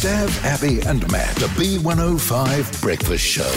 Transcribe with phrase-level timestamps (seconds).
[0.00, 3.52] Stav, Abby, and Matt, the B105 Breakfast Show.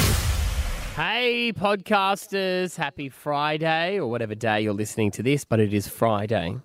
[0.93, 6.57] Hey, podcasters, happy Friday or whatever day you're listening to this, but it is Friday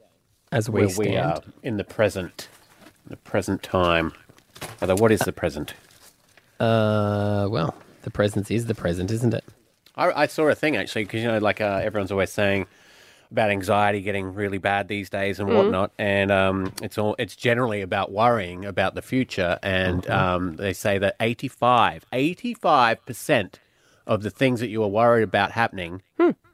[0.50, 1.08] as we Where stand.
[1.08, 2.48] we are in the present,
[3.06, 4.12] the present time.
[4.82, 5.74] Although, what is the present?
[6.58, 7.72] Uh, well,
[8.02, 9.44] the present is the present, isn't it?
[9.94, 12.66] I, I saw a thing actually because you know, like uh, everyone's always saying
[13.30, 17.82] about anxiety getting really bad these days and whatnot, and um, it's all it's generally
[17.82, 19.58] about worrying about the future.
[19.62, 23.60] And um, they say that 85, 85 percent
[24.06, 26.02] of the things that you are worried about happening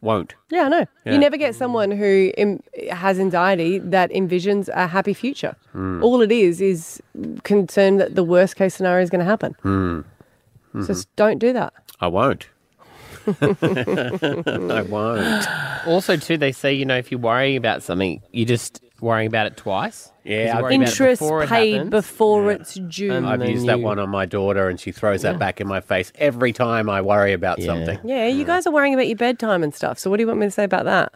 [0.00, 0.34] won't.
[0.50, 0.86] Yeah, I know.
[1.06, 1.12] Yeah.
[1.12, 5.56] You never get someone who Im- has anxiety that envisions a happy future.
[5.72, 6.02] Hmm.
[6.02, 7.02] All it is is
[7.44, 9.54] concern that the worst case scenario is going to happen.
[9.62, 10.00] Hmm.
[10.74, 11.72] So just don't do that.
[12.00, 12.48] I won't.
[14.70, 15.86] I won't.
[15.86, 19.46] Also, too, they say, you know, if you're worrying about something, you're just worrying about
[19.46, 20.10] it twice.
[20.24, 21.90] Yeah, I- worrying about it Interest before it paid happens.
[21.90, 23.12] before it's due.
[23.12, 25.60] And- I've then used that you- one on my daughter, and she throws that back
[25.60, 27.66] in my face every time I worry about Yeah.
[27.66, 27.98] something.
[28.04, 28.46] yeah, you mm.
[28.46, 29.98] guys are worrying about your bedtime and stuff.
[29.98, 31.12] So what do you want me to say about that?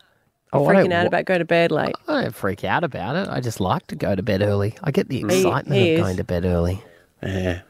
[0.53, 1.95] Oh, I Freaking don't out wa- about go to bed late.
[2.07, 3.29] I don't freak out about it.
[3.31, 4.75] I just like to go to bed early.
[4.83, 6.83] I get the excitement he of going to bed early.
[7.23, 7.61] Yeah.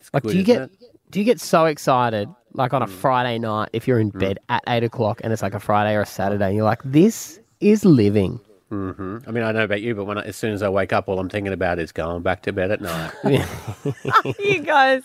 [0.00, 2.86] It's Like, good, do you isn't get do you get so excited like on a
[2.86, 2.90] mm.
[2.90, 4.18] Friday night if you're in mm.
[4.18, 6.82] bed at eight o'clock and it's like a Friday or a Saturday and you're like,
[6.84, 8.40] this is living.
[8.70, 8.74] it?
[9.26, 11.08] I mean, I know about you, but when I, as soon as I wake up,
[11.08, 13.12] all I'm thinking about is going back to bed at night.
[14.38, 15.02] you guys.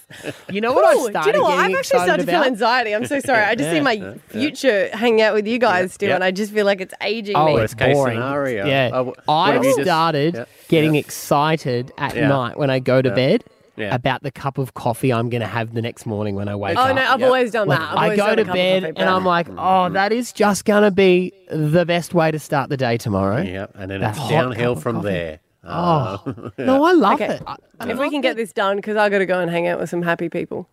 [0.49, 1.59] You know what Ooh, I've do started you know what?
[1.59, 2.47] I've actually started to feel about?
[2.47, 2.93] anxiety.
[2.93, 3.43] I'm so sorry.
[3.43, 6.15] I just see my future hanging out with you guys still, Yeah.
[6.15, 7.53] and I just feel like it's aging Oh, me.
[7.53, 8.17] Worst case boring.
[8.17, 8.65] scenario.
[8.65, 10.45] Yeah, Oh, what I have just- started Yeah.
[10.67, 10.99] getting Yeah.
[10.99, 12.27] excited at Yeah.
[12.27, 13.95] night when I go to bed Yeah.
[13.95, 16.77] about the cup of coffee I'm going to have the next morning when I wake
[16.77, 16.89] oh, up.
[16.91, 17.27] Oh no, I've Yep.
[17.27, 17.89] always done Like, that.
[17.91, 19.49] I've I always go done a to cup of bed coffee, and but- I'm like,
[19.49, 19.93] oh, mm.
[19.93, 23.41] that is just going to be the best way to start the day tomorrow.
[23.41, 25.39] Yeah, and then That it's downhill from there.
[25.63, 27.33] Oh, no, I love Okay.
[27.35, 27.43] it.
[27.47, 29.49] I- I if we love can get this done, because I got to go and
[29.49, 30.69] hang out with some happy people.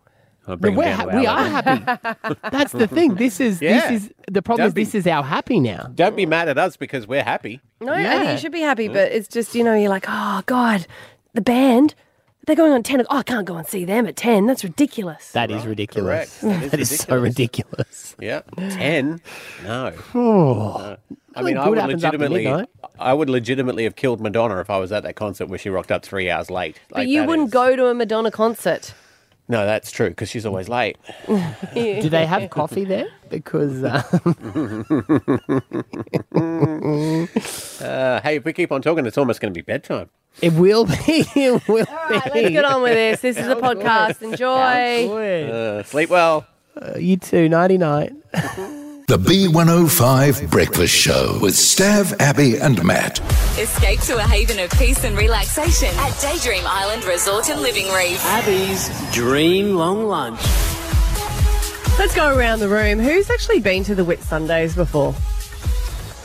[0.47, 1.97] I'll But bring we're them ha- to we our are level.
[2.03, 2.35] happy.
[2.51, 3.15] That's the thing.
[3.15, 3.89] This is Yeah.
[3.89, 4.63] this is the problem.
[4.63, 5.89] Don't Is be- this is our happy now.
[5.93, 7.61] Don't be mad at us because we're happy.
[7.79, 8.21] No, Yeah.
[8.21, 8.93] and you should be happy, mm.
[8.93, 10.85] but it's just you know you're like, oh god,
[11.33, 11.95] the band.
[12.47, 13.05] They're going on 10.
[13.09, 14.47] Oh, I can't go and see them at 10.
[14.47, 15.31] That's ridiculous.
[15.31, 16.39] That is ridiculous.
[16.39, 16.41] correct.
[16.41, 18.15] That is That is so ridiculous.
[18.19, 19.21] Yeah, ten.
[19.63, 19.93] No.
[21.33, 22.67] Oh, I mean, I would legitimately, midnight.
[22.99, 25.89] I would legitimately have killed Madonna if I was at that concert where she rocked
[25.91, 26.77] up three hours late.
[26.89, 28.93] but Like, you that wouldn't is- go to a Madonna concert.
[29.47, 30.97] No, that's true because she's always late.
[31.73, 33.07] do they have coffee there?
[33.29, 34.01] Because uh,
[37.81, 40.09] Uh, hey, if we keep on talking, it's almost going to be bedtime.
[40.41, 40.95] It will be.
[41.35, 43.21] It will All right, let's get on with this.
[43.21, 44.21] This is a podcast.
[44.21, 45.47] Enjoy.
[45.49, 46.45] Uh, sleep well.
[46.79, 47.49] Uh, you too.
[47.49, 48.13] Nighty night.
[49.07, 53.19] The B105 Breakfast Show with Stav, Abby, and Matt.
[53.59, 58.23] Escape to a haven of peace and relaxation at Daydream Island Resort and Living Reef.
[58.23, 60.39] Abby's dream long lunch.
[61.99, 62.99] Let's go around the room.
[62.99, 65.09] Who's actually been to the Whitsundays before?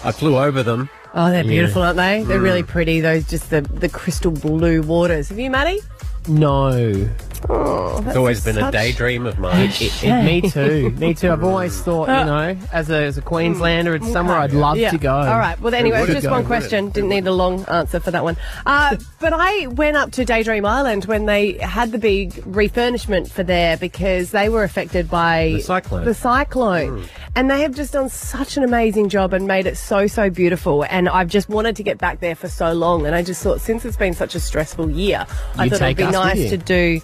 [0.05, 0.89] I flew over them.
[1.19, 2.25] Oh, they're beautiful, aren't they?
[2.25, 2.69] They're really mm.
[2.69, 3.01] pretty.
[3.01, 5.31] Those just the, the crystal blue waters.
[5.31, 5.81] Have you, Maddie?
[6.29, 7.09] No.
[7.49, 9.71] It's always been a daydream of mine.
[9.71, 10.91] It, it, me too.
[10.91, 11.31] Me too.
[11.31, 14.91] I've always thought, you know, as a, as a Queenslander, it's somewhere I'd love Yeah.
[14.91, 15.15] to go.
[15.15, 15.59] All right.
[15.61, 16.91] Well, anyway, would it's just go, one question.
[16.91, 18.37] Didn't need a long answer for that one.
[18.65, 23.43] Uh, but I went up to Daydream Island when they had the big refurnishment for
[23.43, 26.05] there because they were affected by The cyclone.
[26.05, 27.05] The cyclone.
[27.35, 30.85] And they have just done such an amazing job and made it so, so beautiful.
[30.89, 33.07] And I've just wanted to get back there for so long.
[33.07, 35.27] And I just thought, since it's been such a stressful year,
[35.57, 36.49] I You thought it'd take be us with nice you.
[36.51, 37.01] to do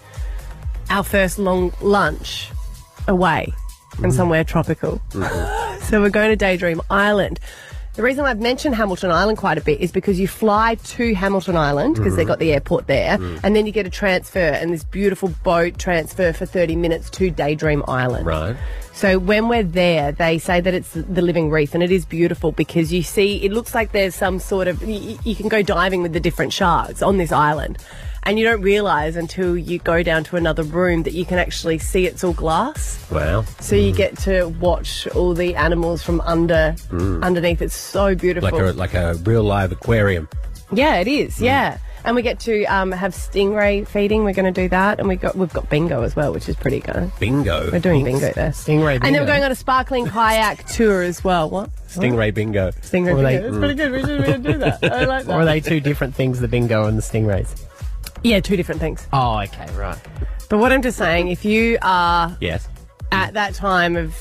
[0.93, 2.51] our first long lunch
[3.09, 3.53] away
[4.03, 4.13] and mm.
[4.13, 5.01] somewhere tropical.
[5.11, 5.83] Mm-hmm.
[5.85, 7.41] so we're going to Daydream Island.
[7.95, 11.57] The reason I've mentioned Hamilton Island quite a bit is because you fly to Hamilton
[11.57, 12.55] Island because they've got the mm.
[12.55, 13.41] airport there, mm.
[13.43, 17.31] and then you get a transfer and this beautiful boat transfer for 30 minutes to
[17.31, 18.25] Daydream Island.
[18.25, 18.57] Right.
[18.95, 22.53] So when we're there, they say that it's the living reef, and it is beautiful
[22.53, 26.01] because you see, it looks like there's some sort of you, you can go diving
[26.03, 27.77] with the different sharks on this island,
[28.25, 31.79] and you don't realise until you go down to another room that you can actually
[31.79, 33.05] see it's all glass.
[33.11, 33.43] Wow.
[33.61, 37.61] So you get to watch all the animals from under underneath.
[37.63, 38.51] It's so beautiful.
[38.51, 40.29] Like a like a real live aquarium.
[40.73, 41.41] yeah, it is.
[41.41, 41.79] Yeah.
[42.05, 44.25] And we get to um, have stingray feeding.
[44.25, 46.57] We're going to do that, and we got we've got bingo as well, which is
[46.57, 47.13] pretty good.
[47.21, 47.71] Bingo.
[47.71, 48.51] We're doing bingo there.
[48.51, 51.49] Stingray And then we're going on a sparkling kayak tour as well.
[51.49, 51.71] What?
[51.87, 52.73] Stingray bingo.
[52.73, 53.49] Stingray Or they- bingo.
[53.51, 53.93] It's pretty good.
[53.93, 54.83] We should, we should do that.
[54.83, 55.33] I like that.
[55.33, 55.53] Or are that.
[55.53, 57.55] they two different things, the bingo and the stingrays?
[58.23, 59.07] Yeah, two different things.
[59.13, 59.99] Oh, okay, right.
[60.49, 62.69] But what I'm just saying, if you are Yes.
[63.11, 64.15] at that time of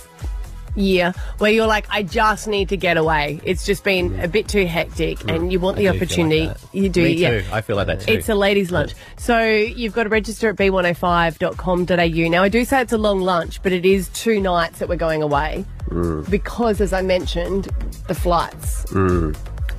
[0.73, 3.41] year where you're like, I just need to get away.
[3.43, 5.89] It's just been a bit too hectic, and you want the Mm.
[5.89, 6.47] I do feel opportunity.
[6.47, 6.75] like that.
[6.77, 7.29] you do, Me yeah.
[7.41, 7.43] too.
[7.51, 8.13] I feel like that too.
[8.13, 8.93] It's a ladies' lunch.
[9.17, 12.29] So you've got to register at b105.com.au.
[12.29, 14.95] Now, I do say it's a long lunch, but it is two nights that we're
[14.95, 16.29] going away Mm.
[16.29, 17.67] because, as I mentioned,
[18.07, 18.85] the flights.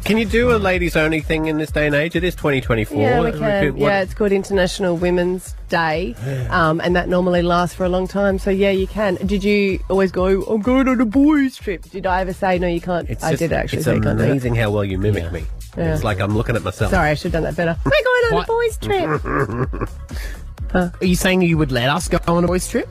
[0.04, 2.16] Can you do a ladies only thing in this day and age?
[2.16, 3.00] It is 2024.
[3.00, 3.74] Yeah, we can.
[3.74, 6.16] what- yeah, it's called International Women's Day,
[6.50, 8.38] um, and that normally lasts for a long time.
[8.38, 9.14] So yeah, you can.
[9.24, 10.42] Did you always go?
[10.42, 11.82] I'm going on a boys' trip.
[11.90, 12.66] Did I ever say no?
[12.66, 13.08] You can't.
[13.08, 15.44] It's I just- did actually It's say amazing how well you mimic me.
[15.76, 15.94] Yeah.
[15.94, 16.90] It's like I'm looking at myself.
[16.90, 17.76] Sorry, I should have done that better.
[17.84, 18.44] We're going on What?
[18.44, 18.76] a boys'
[19.78, 19.88] trip.
[21.00, 22.88] Are you saying you would let us go on a boys' trip?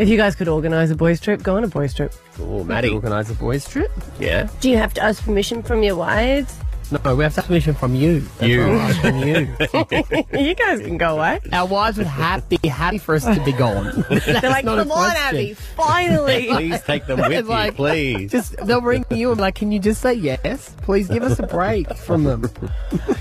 [0.00, 2.14] If you guys could organise a boys' trip, go on a boys' trip.
[2.40, 2.88] Oh, Maddie.
[2.88, 3.92] Organise a boys' trip?
[4.18, 4.48] Yeah.
[4.60, 6.56] Do you have to ask permission from your wives?
[6.92, 8.20] No, we have to have permission from you.
[8.38, 8.66] That's You.
[8.66, 10.38] what you.
[10.48, 11.38] you guys can go away.
[11.52, 14.04] Our wives would have, be happy for us to be gone.
[14.10, 15.12] They're like, come on.
[15.16, 16.46] Abby, finally.
[16.50, 18.30] Please take them with It's you, like- please.
[18.32, 20.74] Just they'll ring you and be like, "Can you just say yes?
[20.82, 22.42] Please give us a break from them."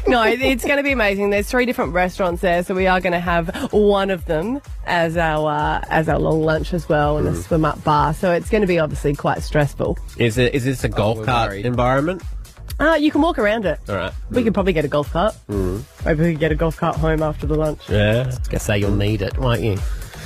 [0.08, 1.30] no, it's going to be amazing.
[1.30, 5.16] There's three different restaurants there, so we are going to have one of them as
[5.18, 8.14] our uh, as our long lunch as well, and a swim up bar.
[8.14, 9.98] So it's going to be obviously quite stressful.
[10.18, 10.54] Is it?
[10.56, 11.66] Is this a golf we're cart worried.
[11.66, 12.24] environment?
[12.80, 13.80] Uh, you can walk around it.
[13.90, 14.14] All right.
[14.32, 15.36] We could probably get a golf cart.
[15.50, 15.84] Mm.
[16.06, 17.82] Maybe we could get a golf cart home after the lunch.
[17.90, 18.32] Yeah.
[18.50, 19.78] Guess say you'll need it, won't you?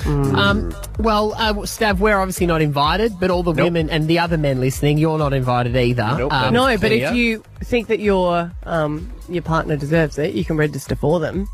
[0.06, 3.64] Um, well, uh, Stav, we're obviously not invited, but all the Nope.
[3.64, 6.14] women and the other men listening, you're not invited either.
[6.18, 7.08] Nope, Um, No, is but clear.
[7.08, 11.48] if you think that your um, your partner deserves it, you can register for them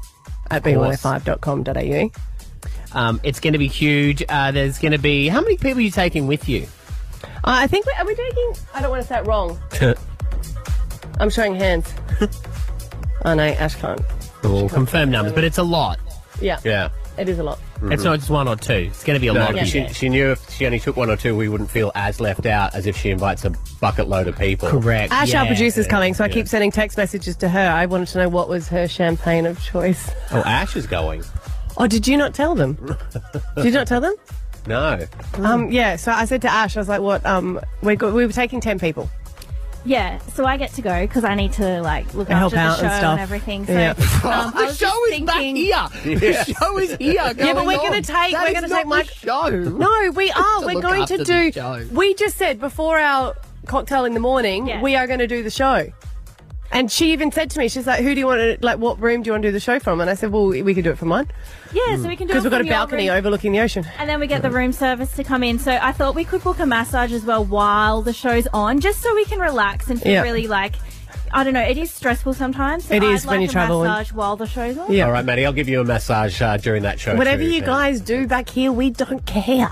[0.51, 1.01] at course.
[1.01, 2.99] b105.com.au.
[2.99, 4.25] um, it's going to be huge.
[4.29, 6.67] Uh, there's going to be how many people are you taking with you?
[7.23, 8.53] Uh, I think we, are we taking?
[8.75, 9.59] I don't want to say it wrong.
[11.19, 11.93] I'm showing hands.
[13.25, 14.01] oh no, Ash can't.
[14.43, 15.99] We'll confirm numbers, but it's a lot.
[16.41, 16.89] Yeah, Yeah.
[17.19, 17.59] it is a lot.
[17.85, 18.73] It's not just one or two.
[18.91, 19.51] It's going to be a No, lot.
[19.51, 21.93] of 'cause she, she knew if she only took one or two, we wouldn't feel
[21.95, 24.69] as left out as if she invites a bucket load of people.
[24.69, 25.13] Correct.
[25.13, 25.41] Ash, yeah.
[25.41, 27.71] our producer's coming, so I keep sending text messages to her.
[27.71, 30.11] I wanted to know what was her champagne of choice.
[30.31, 31.23] Oh, Ash is going.
[31.77, 32.75] Oh, did you not tell them?
[33.57, 34.15] did you not tell them?
[34.67, 35.07] No.
[35.39, 35.97] Um, yeah.
[35.97, 37.25] So I said to Ash, I was like, "What?
[37.25, 39.09] Um, we got, we were taking ten people.
[39.85, 42.61] Yeah, so I get to go because I need to like look Help after the
[42.63, 43.19] out show and and, stuff.
[43.21, 43.67] everything.
[43.67, 43.91] So Yeah.
[43.91, 45.89] um, I the was show just is back thinking, here.
[46.19, 47.13] The show is here.
[47.37, 49.49] Yeah, but we're gonna take- That we're gonna take my- show.
[49.49, 50.61] No, we are.
[50.61, 51.53] To We're look going after to the do.
[51.53, 51.87] show.
[51.93, 53.35] We just said before our
[53.67, 54.83] cocktail in the morning, Yeah.
[54.83, 55.87] we are going to do the show.
[56.73, 58.79] And she even said to me, she's like, "Who do you want to like?
[58.79, 60.73] What room do you want to do the show from?" And I said, "Well, we
[60.75, 61.29] could do it from mine
[61.73, 62.35] Yeah, so we can do it.
[62.35, 65.13] because we've got a balcony overlooking the ocean." and then we get the room service
[65.17, 65.59] to come in.
[65.59, 69.01] So I thought we could book a massage as well while the show's on, just
[69.03, 70.23] so we can relax and feel Yeah.
[70.23, 70.75] really like.
[71.33, 71.61] I don't know.
[71.61, 72.87] It is stressful sometimes.
[72.87, 74.93] So It is I'd when like you a travel and- massage while the show's on.
[74.93, 75.07] Yeah.
[75.07, 77.15] All right, Maddie, I'll give you a massage uh, during that show.
[77.17, 77.69] Whatever too, you then.
[77.69, 79.71] guys do back here, we don't care.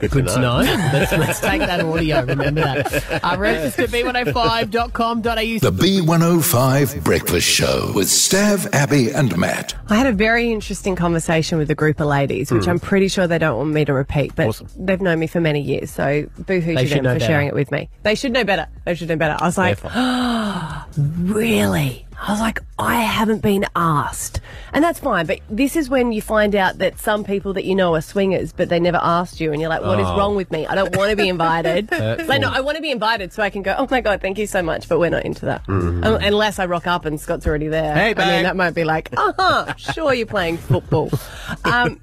[0.00, 0.56] Good, Good to know.
[0.58, 2.24] let's, let's take that audio.
[2.24, 3.22] Remember that.
[3.22, 5.22] Uh, register b105.com.au.
[5.22, 9.74] The B105 Breakfast Show with Stav, Abby, and Matt.
[9.88, 13.26] I had a very interesting conversation with a group of ladies, which I'm pretty sure
[13.26, 14.68] they don't want me to repeat, but Awesome.
[14.78, 17.24] they've known me for many years, so boohoo They to should them for better.
[17.26, 17.90] sharing it with me.
[18.02, 18.68] They should know better.
[18.86, 19.36] They should know better.
[19.38, 19.78] I was like,
[20.96, 22.06] really?
[22.22, 24.40] I was like, I haven't been asked.
[24.74, 27.74] And that's fine, but this is when you find out that some people that you
[27.74, 30.18] know are swingers, but they never asked you, and you're like, what is Oh.
[30.18, 30.66] wrong with me?
[30.66, 31.90] I don't want to be invited.
[32.28, 34.36] like, no, I want to be invited so I can go, oh my God, thank
[34.38, 35.62] you so much, but we're not into that.
[35.68, 37.94] Um, unless I rock up and Scott's already there.
[37.94, 41.10] Hey, I mean, that might be like, uh huh, sure, you're playing football.
[41.64, 42.00] Um,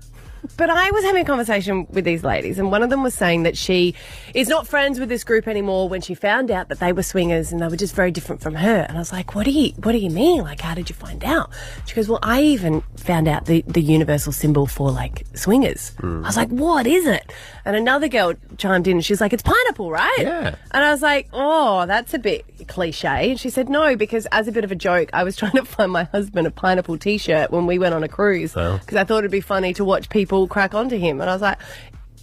[0.56, 3.44] but I was having a conversation with these ladies, and one of them was saying
[3.44, 3.96] that she
[4.34, 5.90] is not friends with this group anymore.
[5.90, 8.56] When she found out that they were swingers and they were just very different from
[8.56, 10.44] her, and I was like, "What do you What do you mean?
[10.44, 11.52] Like, how did you find out?"
[11.86, 16.24] She goes, "Well, I even found out the the universal symbol for like swingers." Hmm.
[16.24, 17.34] I was like, "What is it?"
[17.66, 20.56] And another girl chimed in, and she's like, "It's pineapple, right?" Yeah.
[20.72, 24.48] And I was like, "Oh, that's a bit cliche." And she said, "No, because as
[24.48, 27.52] a bit of a joke, I was trying to find my husband a pineapple T-shirt
[27.52, 28.78] when we went on a cruise oh.
[28.78, 31.42] because I thought it'd be funny to watch people crack onto him." And I was
[31.42, 31.58] like,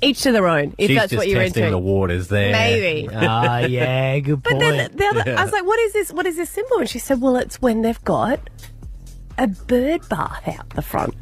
[0.00, 0.75] "Each to their own.
[0.78, 2.52] If She's that's just what you're testing into." the waters there.
[2.52, 3.09] Maybe.
[3.12, 4.61] Ah, yeah, good But point.
[4.61, 6.12] then the other, I was like, "What is this?
[6.12, 8.38] What is this symbol?" And she said, "Well, it's when they've got
[9.38, 11.14] a bird bath out the front."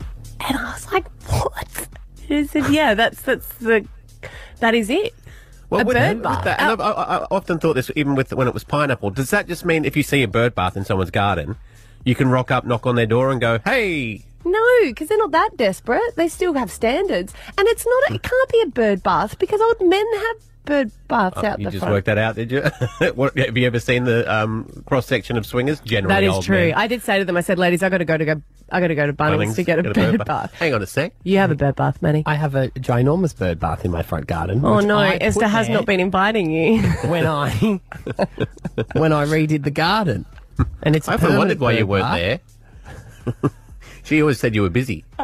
[0.47, 1.89] And I was like, "What?"
[2.29, 3.87] She said, "Yeah, that's that's the
[4.61, 5.15] that is it."
[5.71, 6.45] Well, a with, bird with bath.
[6.45, 9.09] that- and I've, I, I often thought this, even with when it was pineapple.
[9.11, 11.57] Does that just mean if you see a bird bath in someone's garden,
[12.05, 15.31] you can rock up, knock on their door, and go, "Hey, No, because they're not
[15.33, 16.17] that desperate.
[16.17, 18.17] They still have standards, and it's not.
[18.17, 21.59] It can't be a bird bath because old men have bird baths out there.
[21.59, 21.93] You the just front.
[21.93, 22.61] worked that out, did you?
[23.15, 25.81] what, have you ever seen the um, cross section of swingers?
[25.81, 26.69] Generally, That is old true.
[26.69, 26.75] men.
[26.75, 28.43] I did say to them, I said, ladies, I got to go to go.
[28.71, 30.55] I got to go to Bunnings, Bunnings, to get a bird bath.
[30.55, 31.13] Hang on a sec.
[31.25, 32.23] You have a bird bath, Manny.
[32.25, 34.65] I have a ginormous bird bath in my front garden.
[34.65, 36.83] Oh no, I Esther has not been inviting you.
[37.09, 37.51] when I
[38.95, 40.25] when I redid the garden,
[40.83, 41.07] and it's.
[41.09, 42.41] I often wondered why you weren't bath.
[43.43, 43.51] there.
[44.03, 45.05] She always said you were busy.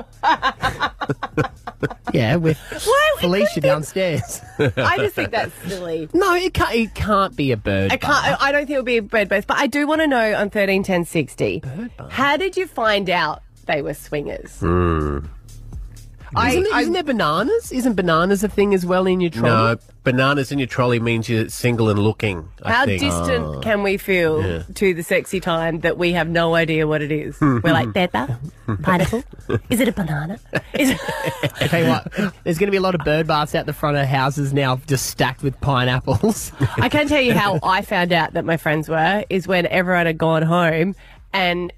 [2.12, 4.40] Yeah, with Why would Felicia downstairs.
[4.58, 6.08] I just think that's silly.
[6.14, 6.74] no, it can't.
[6.74, 7.92] It can't be a bird.
[7.92, 8.42] I can't.
[8.42, 10.50] I don't think it'll be a bird bath, but I do want to know on
[10.50, 11.62] thirteen ten sixty.
[12.10, 14.58] How did you find out they were swingers?
[14.58, 15.18] Hmm.
[16.36, 17.72] I, Isn't, I- isn't there bananas?
[17.72, 19.48] Isn't bananas a thing as well in your trolley?
[19.74, 22.48] No, bananas in your trolley means you're single and looking.
[22.62, 23.00] I how think.
[23.00, 23.60] distant ah.
[23.60, 27.38] can we feel to the sexy time that we have no idea what it is?
[27.40, 28.38] We're like bird bath,
[28.82, 29.22] pineapple.
[29.70, 30.38] Is it a banana?
[30.74, 31.00] Is it-
[31.60, 33.72] I tell you what, there's going to be a lot of bird baths out the
[33.72, 36.52] front of houses now, just stacked with pineapples.
[36.76, 40.06] I can tell you how I found out that my friends were is when everyone
[40.06, 40.94] had gone home
[41.32, 41.72] and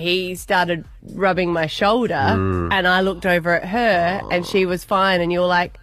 [0.00, 2.72] he started rubbing my shoulder mm.
[2.72, 5.78] and I looked over at her and she was fine and you were like,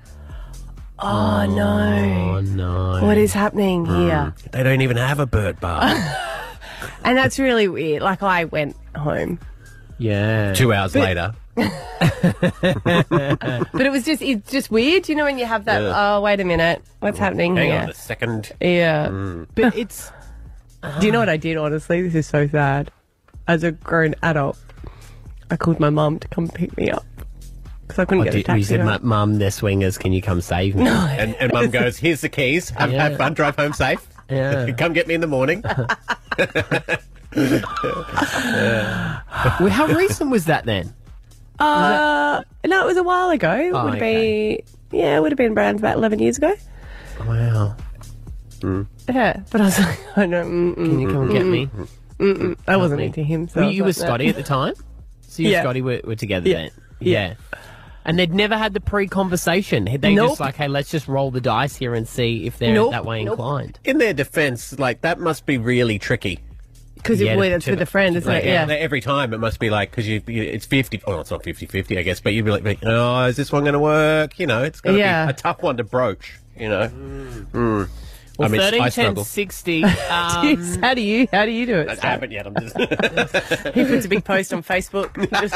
[1.00, 3.06] oh, oh no, oh no!
[3.06, 4.00] what is happening mm.
[4.00, 4.34] here?
[4.51, 5.94] They don't even have a bird bar.
[7.03, 8.01] And that's really weird.
[8.01, 9.39] Like I went home.
[9.98, 10.53] Yeah.
[10.53, 11.34] Two hours later.
[13.74, 16.39] But it was just, it's just weird, you know, when you have that, oh, wait
[16.39, 17.82] a minute, what's happening Hang here?
[17.82, 18.51] on a second.
[18.60, 19.08] Yeah.
[19.08, 19.48] Mm.
[19.53, 20.12] But it's
[21.00, 22.01] Do you know what I did, honestly?
[22.01, 22.91] This is so sad.
[23.48, 24.57] As a grown adult,
[25.50, 27.05] I called my mum to come pick me up.
[27.88, 28.60] Because I couldn't What get a taxi.
[28.60, 28.88] you said, home.
[28.88, 29.98] "Mum, Mum, they're swingers.
[29.98, 32.69] Can you come save me?" And, and mum goes, here's the keys.
[32.69, 33.10] Have, Yeah.
[33.10, 34.07] have fun, drive home safe.
[34.29, 34.71] Yeah.
[34.77, 35.62] Come get me in the morning.
[39.60, 40.93] Well, how recent was that then?
[41.60, 43.51] Uh, no, it was a while ago.
[43.53, 44.62] It Oh, would okay.
[44.91, 46.53] be, yeah, it would have been around about 11 years ago.
[47.27, 47.75] Wow.
[49.10, 51.69] Yeah, but I was like, I know, mm, Can you come and get me?
[52.68, 53.48] I wasn't into him.
[53.48, 54.06] So Were I you with no.
[54.06, 54.74] Scotty at the time?
[55.22, 55.60] So you Yeah.
[55.60, 56.56] and Scotty were, were together Yeah.
[56.58, 56.72] then?
[57.00, 57.34] Yeah.
[58.04, 59.86] And they'd never had the pre-conversation.
[60.00, 60.30] They Nope.
[60.32, 62.92] just like, hey, let's just roll the dice here and see if they're Nope.
[62.92, 63.34] that way Nope.
[63.34, 63.80] inclined.
[63.84, 66.40] In their defense, like, that must be really tricky.
[66.96, 68.48] Because Yeah, it was to- with a friend, isn't Like, it?
[68.50, 68.68] Yeah.
[68.70, 71.66] Every time it must be like, because you, you, it's 50, oh, it's not 50
[71.66, 74.38] 50, I guess, but you'd be like, oh, is this one going to work?
[74.40, 75.25] You know, it's going to Yeah.
[75.25, 76.88] be a tough one to broach, you know?
[76.90, 77.88] Mm.
[78.41, 79.24] Well, I mean, 13, I 10, struggle.
[79.24, 79.81] 60.
[79.83, 81.89] Jeez, Um, how do you how do you do it?
[81.89, 82.12] I Stan?
[82.12, 82.48] haven't yet.
[82.48, 82.75] I'm just.
[83.75, 85.12] He puts a big post on Facebook.
[85.41, 85.53] Just,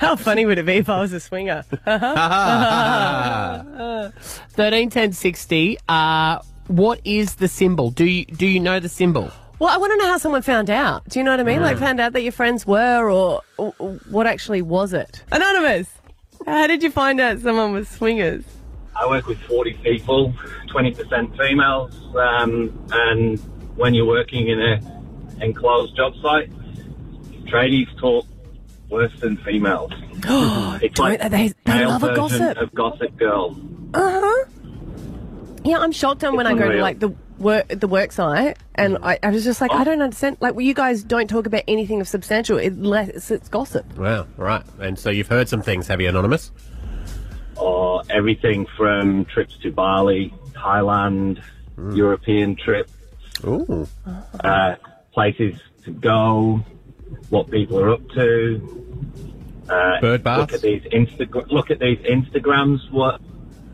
[0.00, 1.64] how funny would it be if I was a swinger?
[4.50, 5.78] 13, 10, 60.
[5.88, 7.90] Uh, what is the symbol?
[7.90, 9.30] Do you, do you know the symbol?
[9.58, 11.08] Well, I want to know how someone found out.
[11.08, 11.62] Do you know what I mean?
[11.62, 15.22] Like, found out that your friends were, or, or, or what actually was it?
[15.32, 15.88] Anonymous,
[16.46, 18.44] how did you find out someone was swingers?
[18.98, 20.32] I work with 40 people,
[20.68, 23.38] 20% females, um, and
[23.76, 24.80] when you're working in a
[25.40, 26.50] enclosed job site,
[27.44, 28.26] tradies talk
[28.88, 29.92] worse than females.
[30.82, 32.56] it's Don't they- they male love a version gossip.
[32.58, 33.56] of Gossip Girl.
[33.94, 34.44] Uh huh.
[35.64, 38.98] Yeah, I'm shocked on when I go to like the work the work site, and
[39.02, 40.36] I, I was just like, I don't understand.
[40.40, 43.84] Like, well, you guys don't talk about anything of substantial unless it's gossip.
[43.98, 44.62] wow, right.
[44.78, 46.52] And so you've heard some things, have you, Anonymous?
[47.56, 51.42] Or everything from trips to Bali, Thailand,
[51.94, 52.92] European trips,
[53.44, 53.86] Ooh.
[54.40, 54.76] uh,
[55.12, 56.64] places to go,
[57.30, 58.84] what people are up to.
[59.68, 60.40] Uh, Bird baths?
[60.40, 62.90] Look at these Insta- Look at these Instagrams.
[62.90, 63.20] What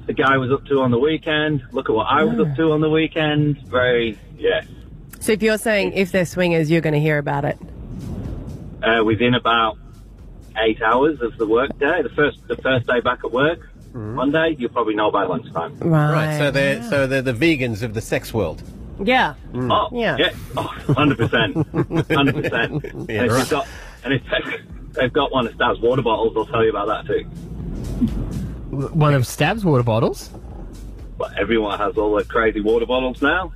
[0.07, 1.63] the guy was up to on the weekend.
[1.73, 3.59] Look at what I was up to on the weekend.
[3.69, 4.63] Very yeah.
[5.21, 7.59] So if you're saying if they're swingers, you're going to hear about it.
[8.83, 9.79] Uh, within about
[10.59, 14.15] eight hours of the work day, the first the first day back at work, Mm-hmm.
[14.15, 15.77] Monday, you'll probably know by lunchtime.
[15.79, 16.13] Right.
[16.13, 18.63] Right, so they're, so they're the vegans of the sex world.
[19.05, 19.35] yeah.
[19.53, 19.69] Mm.
[19.69, 19.73] Mm.
[19.93, 20.17] Oh, Yeah.
[20.19, 20.31] yeah.
[20.57, 21.55] Oh, 100%.
[22.07, 23.09] 100%.
[23.11, 23.51] Yeah, and if right.
[23.51, 23.67] got,
[24.05, 27.07] and if they've, they've got one of Stav's water bottles, I'll tell you about that
[27.07, 27.25] too.
[28.71, 30.31] One of Stav's water bottles.
[31.19, 33.53] But everyone has all the crazy water bottles now.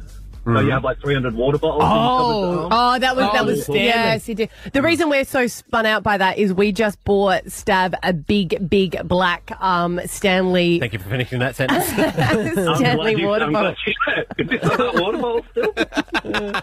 [0.47, 1.83] So you have like 300 water bottles.
[1.83, 2.69] in your cupboard.
[2.73, 3.85] Oh, that was that Oh, was Stanley.
[3.87, 4.51] yes, you did.
[4.73, 8.69] The reason we're so spun out by that is we just bought Stav a big,
[8.71, 11.85] big black um Stanley Thank you for finishing that sentence.
[11.99, 13.75] I'm Stanley you- water I'm bottle.
[14.05, 15.75] glad Is this not water bottle still?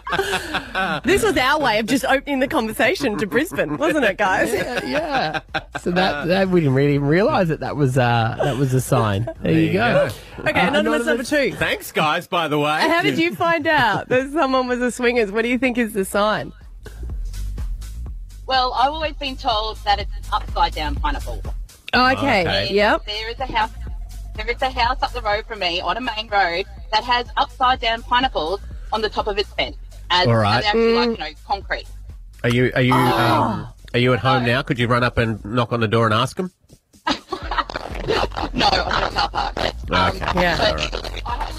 [1.04, 4.52] This was our way of just opening the conversation to Brisbane, wasn't it, guys?
[4.52, 5.40] yeah.
[5.80, 8.80] So that, that we didn't really even realise that that was uh, that was a
[8.80, 9.28] sign.
[9.42, 10.08] There, you, you go.
[10.38, 10.42] go.
[10.48, 11.52] Okay, Uh, anonymous number two.
[11.52, 12.80] Thanks, guys, by the way.
[12.80, 13.73] How did you find out
[14.08, 15.30] that someone was a swingers?
[15.32, 16.52] What do you think is the sign?
[18.46, 21.42] Well, I've always been told that it's an upside down pineapple.
[21.94, 22.42] Oh, okay.
[22.42, 22.74] Okay.
[22.74, 23.06] Yep.
[23.06, 23.70] There is a house.
[24.36, 27.26] there is a house up the road from me on a main road that has
[27.36, 28.60] upside down pineapples
[28.92, 29.76] on the top of its fence.
[30.10, 30.58] As, All right.
[30.58, 31.86] As actually like, you know, concrete.
[32.42, 32.96] Are you are you Oh.
[32.96, 34.60] um, are you at home now?
[34.62, 36.50] Could you run up and knock on the door and ask them?
[38.52, 39.58] No, I'm in a car park.
[39.58, 40.40] Okay.
[40.40, 40.76] Yeah.
[40.78, 41.13] All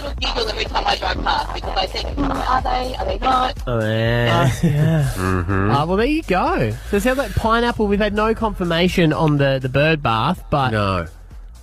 [0.05, 0.23] right.
[0.23, 2.61] I have a little giggle every time I drive past because I think, hmm, are
[2.61, 2.95] they?
[2.95, 3.63] Are they not?
[3.67, 4.51] Oh, yeah.
[4.63, 5.11] yeah.
[5.15, 5.71] Mm-hmm.
[5.71, 6.71] Ah, well, there you go.
[6.89, 7.87] So it sounds like pineapple.
[7.87, 11.07] We've had no confirmation on the, the bird bath, but No.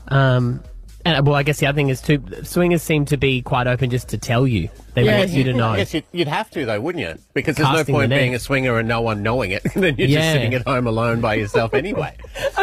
[0.08, 0.62] um,
[1.04, 2.22] and well, I guess the other thing is too.
[2.42, 4.68] Swingers seem to be quite open just to tell you.
[4.94, 5.18] They Yeah.
[5.20, 5.70] want you to know.
[5.70, 7.14] I guess you'd, you'd have to though, wouldn't you?
[7.32, 8.20] Because there's Casting no point net.
[8.20, 9.62] being a swinger and no one knowing it.
[9.74, 10.18] then you're Yeah.
[10.20, 12.14] just sitting at home alone by yourself anyway.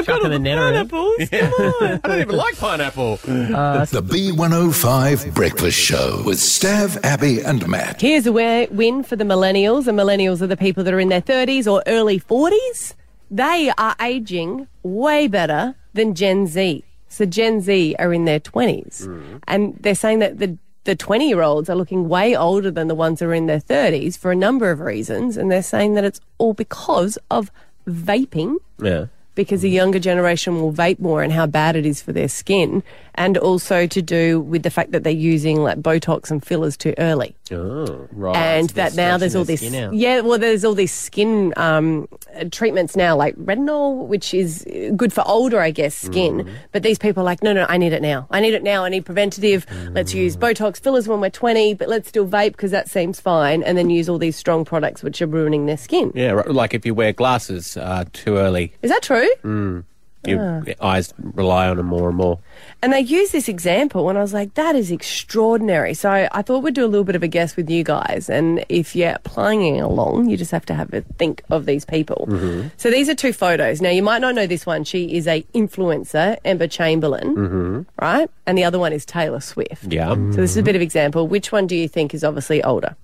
[0.04, 0.38] Chucking the eh?
[0.38, 0.92] net around.
[0.94, 3.14] I don't even like pineapple.
[3.28, 8.00] Uh, the B105 Breakfast Show with Stav, Abby, and Matt.
[8.02, 11.22] Here's a win for the millennials, and millennials are the people that are in their
[11.22, 12.94] 30s or early 40s.
[13.32, 16.84] They are aging way better than Gen Z.
[17.10, 19.42] So Gen Z are in their 20s, mm.
[19.48, 22.96] and they're saying that the the 20 year olds are looking way older than the
[22.96, 26.04] ones that are in their 30s for a number of reasons, and they're saying that
[26.04, 27.52] it's all because of
[27.88, 28.56] vaping.
[28.82, 29.08] Yeah.
[29.40, 32.84] Because the younger generation will vape more and how bad it is for their skin,
[33.16, 36.94] and also to do with the fact that they're using like Botox and fillers too
[36.98, 37.34] early.
[37.52, 38.08] Oh.
[38.12, 38.36] Right.
[38.36, 42.08] and so that now there's all this, yeah, well, there's all these skin um,
[42.52, 46.44] treatments now, like retinol, which is uh, good for older, I guess, skin.
[46.44, 46.54] Mm.
[46.74, 48.28] But these people are like, no, no, I need it now.
[48.30, 48.84] I need it now.
[48.84, 49.66] I need preventative.
[49.94, 50.42] Let's use Mm.
[50.42, 53.90] Botox fillers when we're 20, but let's still vape because that seems fine, and then
[53.90, 56.12] use all these strong products which are ruining their skin.
[56.14, 59.29] Yeah, right, like if you wear glasses uh, too early, Is that true?
[59.44, 59.84] Mm.
[60.28, 60.62] Ah.
[60.66, 62.40] your eyes rely on them more and more.
[62.82, 65.94] And they use this example, and I was like, that is extraordinary.
[65.94, 68.30] So I thought we'd do a little bit of a guess with you guys.
[68.30, 72.28] And if you're playing along, you just have to have a think of these people.
[72.30, 72.68] Mm-hmm.
[72.78, 73.82] So these are two photos.
[73.82, 74.84] Now, you might not know this one.
[74.84, 77.82] She is a influencer, Emma Chamberlain, mm-hmm.
[78.02, 78.30] right?
[78.46, 79.92] And the other one is Taylor Swift.
[79.92, 80.14] Yeah.
[80.14, 81.28] So this is a bit of example.
[81.28, 82.96] Which one do you think is obviously older?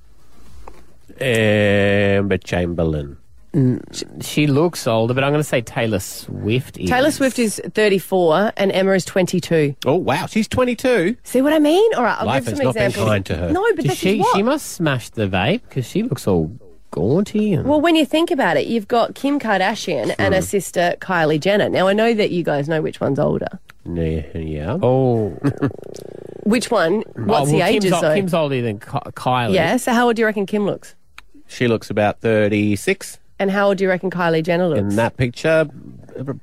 [1.20, 3.18] Amber Chamberlain.
[4.22, 6.78] She looks older, but I'm going to say Taylor Swift.
[6.78, 6.90] Is.
[6.90, 9.76] Taylor Swift is 34 and Emma is 22.
[9.86, 11.16] Oh wow, she's 22.
[11.24, 11.94] See what I mean?
[11.96, 13.10] All right, I'll Life give has some not been examples.
[13.10, 13.52] kind to her.
[13.52, 14.36] No, but Does this she what?
[14.36, 16.52] she must smash the vape because she looks all
[16.92, 20.46] gaunty and Well, when you think about it, you've got Kim Kardashian and her hmm.
[20.46, 21.70] sister Kylie Jenner.
[21.70, 23.60] Now, I know that you guys know which one's older.
[23.86, 24.38] Yeah.
[24.38, 24.78] yeah.
[24.82, 25.30] oh.
[26.44, 27.04] Which one?
[27.18, 28.16] Oh, What's oh, the well, ages, Kim's, ol- though?
[28.16, 29.54] Kim's older than Ky- Kylie.
[29.54, 30.94] yeah, so how old do you reckon Kim looks?
[31.48, 34.80] She looks about 36 And how old do you reckon Kylie Jenner looks?
[34.80, 35.68] in that picture.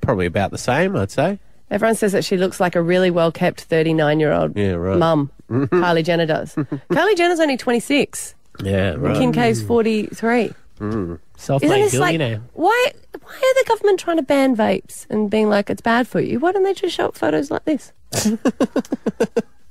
[0.01, 1.39] Probably about the same, I'd say.
[1.71, 4.99] Everyone says that she looks like a really well kept 39 year old Yeah, right.
[4.99, 5.31] mum.
[5.51, 6.55] Kylie Jenner does.
[6.91, 8.35] Kylie Jenner's only 26.
[8.63, 9.17] Yeah, right.
[9.17, 9.67] Kim K's mm.
[9.67, 10.53] 43.
[10.81, 10.93] Mm.
[11.03, 12.21] Isn't Self-made this like
[12.53, 12.93] why?
[13.21, 16.39] Why are the government trying to ban vapes and being like it's bad for you?
[16.39, 17.93] Why don't they just show up photos like this?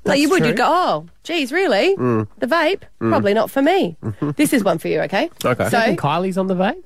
[0.06, 0.48] like you would, true.
[0.48, 1.96] you'd go, oh, geez, really?
[1.96, 2.28] Mm.
[2.40, 3.10] The vape, mm.
[3.10, 3.96] probably not for me.
[4.36, 5.30] this is one for you, okay?
[5.46, 5.70] Okay.
[5.70, 6.84] So, I think Kylie's on the vape.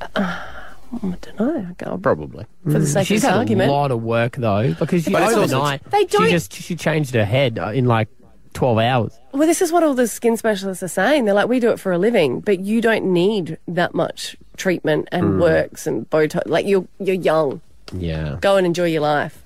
[0.16, 1.66] I don't know.
[1.86, 2.46] I'll- Probably.
[2.64, 5.10] For the sake She's of this had argument, a lot of work though, because she,
[5.12, 8.08] But it's also- overnight They don't- she just she changed her head uh, in like
[8.54, 9.16] twelve hours.
[9.32, 11.24] well, this is what all the skin specialists are saying.
[11.24, 15.08] They're like, we do it for a living, but you don't need that much treatment
[15.12, 15.40] and Mm.
[15.40, 16.42] works and Botox.
[16.46, 17.60] Like you're you're young.
[17.92, 18.38] Yeah.
[18.40, 19.42] Go and enjoy your life.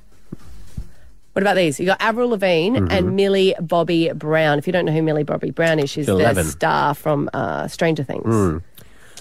[1.34, 1.80] What about these?
[1.80, 2.90] You got Avril Lavigne Mm-hmm.
[2.92, 4.56] and Millie Bobby Brown.
[4.58, 6.44] If you don't know who Millie Bobby Brown is, she's the 11.
[6.44, 8.62] star from uh, Stranger Things.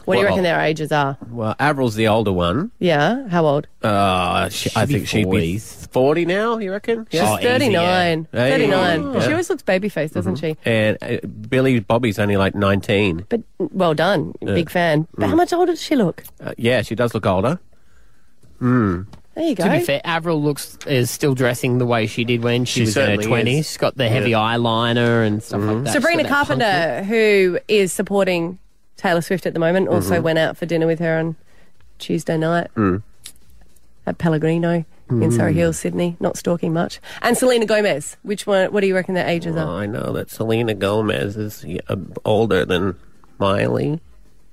[0.04, 0.08] Mm.
[0.08, 1.18] What do you Well- reckon their ages are?
[1.30, 2.72] Well, Avril's the older one.
[2.80, 3.68] Yeah, how old?
[3.82, 7.08] Uh, she, I be think she'd be 40 now, you reckon?
[7.12, 8.28] She's Oh, easy, 39.
[8.34, 8.40] yeah.
[8.50, 9.14] 39.
[9.14, 9.20] Yeah.
[9.22, 10.58] She always looks baby-faced, doesn't she?
[10.66, 11.18] And uh,
[11.50, 13.26] Billy Bobby's only like 19.
[13.30, 14.34] But well done.
[14.42, 15.08] Big fan.
[15.16, 15.30] But Mm.
[15.30, 16.24] how much older does she look?
[16.44, 17.60] Uh, yeah, she does look older.
[18.62, 19.06] There
[19.38, 19.64] you go.
[19.66, 22.82] To be fair, Avril looks is still dressing the way she did when she, She
[22.86, 23.60] was in her certainly twenties.
[23.62, 23.68] is.
[23.68, 25.94] She's got the heavy eyeliner and stuff like that.
[25.94, 28.60] Sabrina So that punky- Carpenter, who is supporting
[28.98, 30.24] Taylor Swift at the moment, also Mm-hmm.
[30.24, 31.36] went out for dinner with her on
[32.00, 33.02] Tuesday night Mm.
[34.06, 36.18] at Pellegrino in Surry Hills, Sydney.
[36.20, 37.00] Not stalking much.
[37.22, 38.18] And Selena Gomez.
[38.24, 38.72] Which one?
[38.74, 39.82] What do you reckon their ages Oh, are?
[39.82, 42.96] I know that Selena Gomez is uh, older than
[43.38, 44.00] Miley.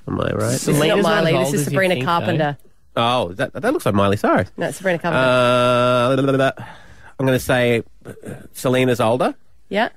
[0.06, 0.38] Am I right?
[0.50, 1.32] This is Selena's not not as Miley.
[1.36, 2.58] old This as is you Sabrina think, Carpenter.
[2.96, 4.50] Oh, that, that looks like Miley Cyrus.
[4.56, 6.50] No, Sabrina Carpenter.
[6.58, 6.64] Uh.
[7.18, 8.12] I'm going to say uh,
[8.52, 9.34] Selena's older,
[9.68, 9.90] yeah,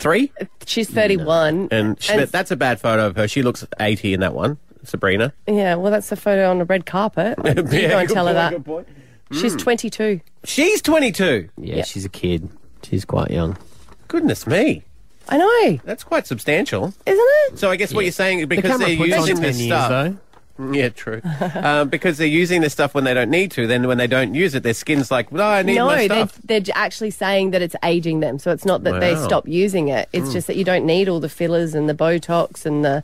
[0.00, 0.32] 33.
[0.66, 1.68] she's thirty-one.
[1.70, 3.28] And, she, And- that's a bad photo of her.
[3.28, 5.32] She looks 80 in that one, Sabrina.
[5.46, 7.38] Yeah, well, that's the photo on the red carpet.
[7.44, 8.52] You go and good tell her that.
[8.52, 8.88] good point.
[9.32, 9.58] She's hmm.
[9.58, 10.20] twenty-two.
[10.44, 11.50] She's 22.
[11.58, 12.48] Yeah, she's a kid.
[12.82, 13.56] She's quite young.
[14.08, 14.82] Goodness me.
[15.28, 16.92] I know, That's quite substantial.
[17.06, 17.58] isn't it?
[17.58, 20.14] So I guess what you're saying, The because camera they're using ten this years stuff.
[20.72, 21.20] Yeah, true.
[21.54, 23.66] um, because they're using this stuff when they don't need to.
[23.66, 26.28] Then when they don't use it, their skin's like, no, I need no, my they're,
[26.44, 28.38] they're actually saying that it's aging them.
[28.38, 30.08] So it's not that they stop using it.
[30.12, 30.32] It's Mm.
[30.32, 33.02] just that you don't need all the fillers and the Botox and the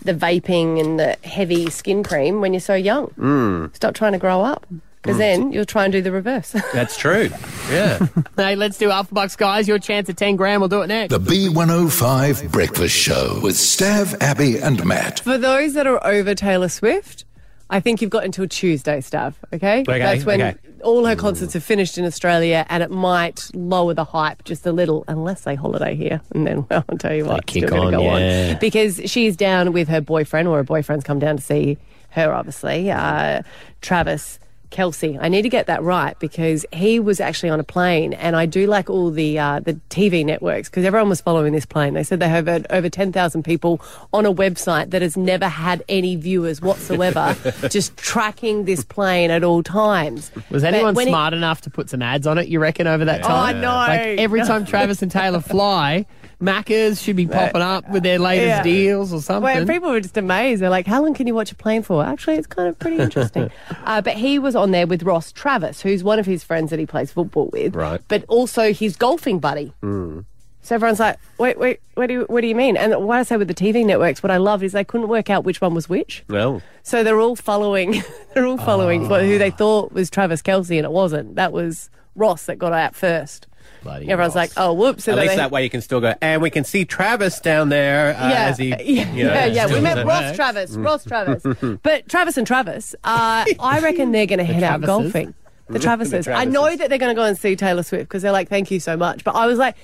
[0.00, 3.08] the vaping and the heavy skin cream when you're so young.
[3.18, 3.74] Mm.
[3.74, 4.64] Stop trying to grow up.
[5.02, 5.18] Because Mm.
[5.18, 6.50] then you'll try and do the reverse.
[6.72, 7.30] That's true.
[7.70, 8.06] Yeah.
[8.36, 9.68] hey, let's do Alpha Bucks, guys.
[9.68, 10.60] Your chance at 10 grand.
[10.60, 11.10] We'll do it next.
[11.12, 15.20] The B105 Breakfast Show with Stav, Abby, and Matt.
[15.20, 17.24] For those that are over Taylor Swift,
[17.70, 19.34] I think you've got until Tuesday, Stav.
[19.52, 20.58] Okay, Okay, that's when okay.
[20.82, 24.72] all her concerts are finished in Australia, and it might lower the hype just a
[24.72, 27.76] little, unless they holiday here, and then well, I'll tell you what, it's kick still
[27.76, 28.52] gonna on, go yeah.
[28.54, 31.76] on because she's down with her boyfriend, or her boyfriend's come down to see
[32.10, 32.32] her.
[32.32, 33.42] Obviously, uh,
[33.82, 34.38] Travis.
[34.70, 38.36] Kelce, I need to get that right because he was actually on a plane, and
[38.36, 41.94] I do like all the uh, the TV networks because everyone was following this plane.
[41.94, 43.80] They said they have over, over ten thousand people
[44.12, 47.36] on a website that has never had any viewers whatsoever,
[47.70, 50.30] just tracking this plane at all times.
[50.50, 53.04] Was anyone when he- smart enough to put some ads on it, you reckon, over
[53.04, 53.26] that Yeah.
[53.28, 53.56] time?
[53.56, 53.68] Oh, no.
[53.74, 56.04] Like every time Travis and Taylor fly,
[56.40, 58.62] Maccas should be popping up with their latest Yeah.
[58.62, 59.42] deals or something.
[59.42, 60.62] Well, people were just amazed.
[60.62, 62.98] They're like, "How long can you watch a plane for?" Actually, it's kind of pretty
[63.00, 63.50] interesting.
[63.84, 66.78] uh, but he was on there with Ross Travis, who's one of his friends that
[66.78, 68.00] he plays football with, Right.
[68.08, 69.72] but also his golfing buddy.
[69.82, 70.24] Mm.
[70.62, 73.22] So everyone's like, "Wait, wait, what do you, what do you mean?" And what I
[73.24, 75.74] say with the TV networks, what I love is they couldn't work out which one
[75.74, 76.24] was which.
[76.28, 78.02] Well, So they're all following,
[78.34, 81.34] they're all following what- who they thought was Travis Kelce, and it wasn't.
[81.34, 83.46] That was Ross that got out first.
[83.82, 86.14] Bloody Everyone's like, "Oh, whoops!" So At least they- that way you can still go,
[86.20, 88.68] and we can see Travis down there uh, yeah, as he.
[88.70, 89.66] yeah, you know, yeah, yeah.
[89.72, 90.34] We met Ross.
[90.34, 90.84] Travis, Mm.
[90.84, 92.94] Ross Travis, but Travis and Travis.
[93.04, 94.86] Uh, I reckon they're going to head out Travises?
[94.86, 95.34] golfing.
[95.70, 96.26] The Travises.
[96.34, 98.70] I know that they're going to go and see Taylor Swift because they're like, "Thank
[98.70, 99.76] you so much." But I was like,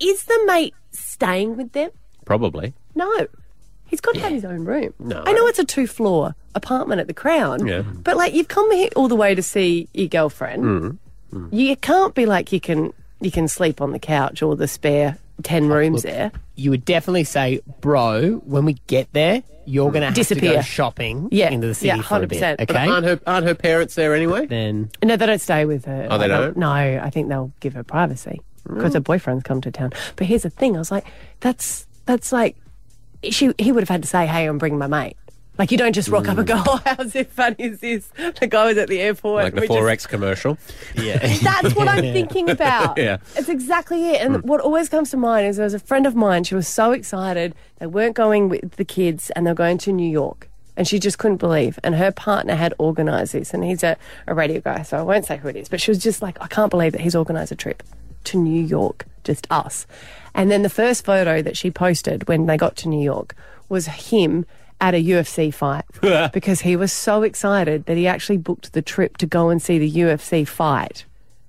[0.00, 1.90] "Is the mate staying with them?"
[2.24, 2.74] Probably.
[2.96, 3.26] No.
[3.86, 4.92] He's got to have his own room.
[4.98, 5.22] No.
[5.24, 7.82] I know it's a two floor apartment at the Crown, Yeah.
[7.82, 10.98] but like you've come here all the way to see your girlfriend.
[11.32, 11.48] Mm.
[11.52, 15.18] You can't be like you can you can sleep on the couch or the spare
[15.42, 16.32] ten rooms there.
[16.54, 20.54] you would definitely say, bro, when we get there, you're going to have to Disappear.
[20.56, 22.42] go shopping Yeah, into the city yeah, for a bit.
[22.42, 22.64] Okay.
[22.66, 24.46] But Aren't her, aren't her parents there anyway?
[24.46, 26.08] Then No, they don't stay with her.
[26.10, 26.56] Oh, they Like, don't?
[26.56, 29.92] No, I think they'll give her privacy because her boyfriend's come to town.
[30.16, 31.06] But here's the thing: I was like,
[31.40, 32.56] that's that's like,
[33.30, 35.16] she he would have had to say, "Hey, I'm bringing my mate."
[35.60, 36.64] Like you don't just rock up and go, mm.
[36.66, 39.44] "Oh, how's it funny is this?" The guy was at the airport.
[39.44, 40.56] Like the we just- 4X commercial.
[40.94, 41.18] Yeah.
[41.42, 42.96] That's what I'm thinking about.
[42.96, 43.18] Yeah.
[43.36, 44.22] It's exactly it.
[44.22, 44.42] And mm.
[44.44, 46.92] what always comes to mind is there was a friend of mine, she was so
[46.92, 47.54] excited.
[47.78, 50.48] They weren't going with the kids and they're going to New York.
[50.78, 51.78] And she just couldn't believe.
[51.84, 53.52] And her partner had organised this.
[53.52, 55.68] And he's a, a radio guy, so I won't say who it is.
[55.68, 57.82] But she was just like, I can't believe that he's organised a trip
[58.24, 59.86] to New York, just us.
[60.34, 63.36] And then the first photo that she posted when they got to New York
[63.68, 64.46] was him
[64.80, 65.84] at a UFC fight
[66.32, 69.78] because he was so excited that he actually booked the trip to go and see
[69.78, 71.04] the UFC fight.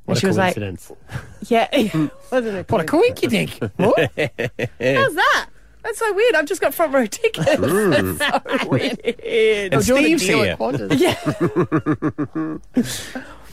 [0.05, 0.91] what and she a was like, coincidence.
[1.49, 1.67] yeah,
[2.31, 2.69] wasn't it?
[2.71, 3.57] what a coincidence.
[3.77, 3.97] What?
[3.99, 5.47] How's that?
[5.83, 6.35] That's so weird.
[6.35, 7.45] I've just got front row tickets.
[7.47, 8.99] That's so weird.
[9.03, 10.51] And doing a Steve's here.
[10.51, 10.91] at Qantas.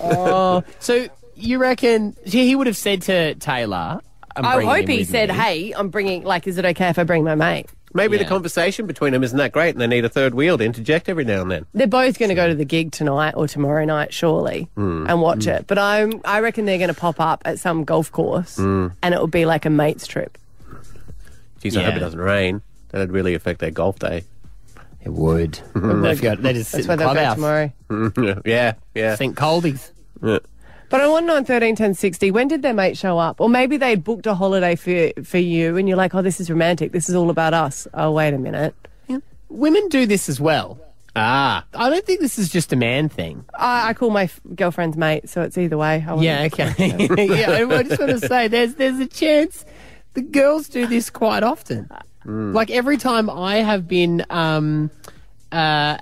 [0.00, 4.00] oh, so you reckon he he would have said to Taylor?
[4.36, 5.34] I'm I hope he said, me.
[5.34, 6.22] "Hey, I'm bringing.
[6.22, 7.66] Like, is it okay if I bring my mate?"
[7.98, 10.64] Maybe the conversation between them isn't that great and they need a third wheel to
[10.64, 11.66] interject every now and then.
[11.74, 15.06] They're both going to go to the gig tonight or tomorrow night, surely, hmm.
[15.08, 15.50] and watch hmm.
[15.50, 15.66] it.
[15.66, 18.88] But I'm, I reckon they're going to pop up at some golf course, hmm.
[19.02, 20.38] and it will be like a mates trip.
[21.60, 22.62] Jeez, I hope it doesn't rain.
[22.90, 24.24] That'd really affect their golf day.
[25.02, 25.60] It would.
[25.74, 28.12] They've got, they just sit That's in where the they'll go clubhouse.
[28.16, 28.42] tomorrow.
[28.44, 29.16] yeah, yeah.
[29.16, 29.90] Think coldies.
[30.22, 30.38] Yeah.
[30.90, 33.40] But I won't on one nine thirteen ten sixty, when did their mate show up?
[33.40, 36.50] Or maybe they booked a holiday for for you, and you're like, "Oh, this is
[36.50, 36.92] romantic.
[36.92, 38.74] This is all about us." Oh, wait a minute.
[39.50, 40.78] Women do this as well.
[41.16, 43.44] Ah, I don't think this is just a man thing.
[43.54, 46.04] I, I call my f- girlfriend's mate, so it's either way.
[46.06, 47.26] I Yeah, wouldn't- okay.
[47.40, 49.64] yeah, I just want to say there's there's a chance
[50.14, 51.90] the girls do this quite often.
[52.24, 54.90] Like every time I have been um,
[55.50, 55.96] uh,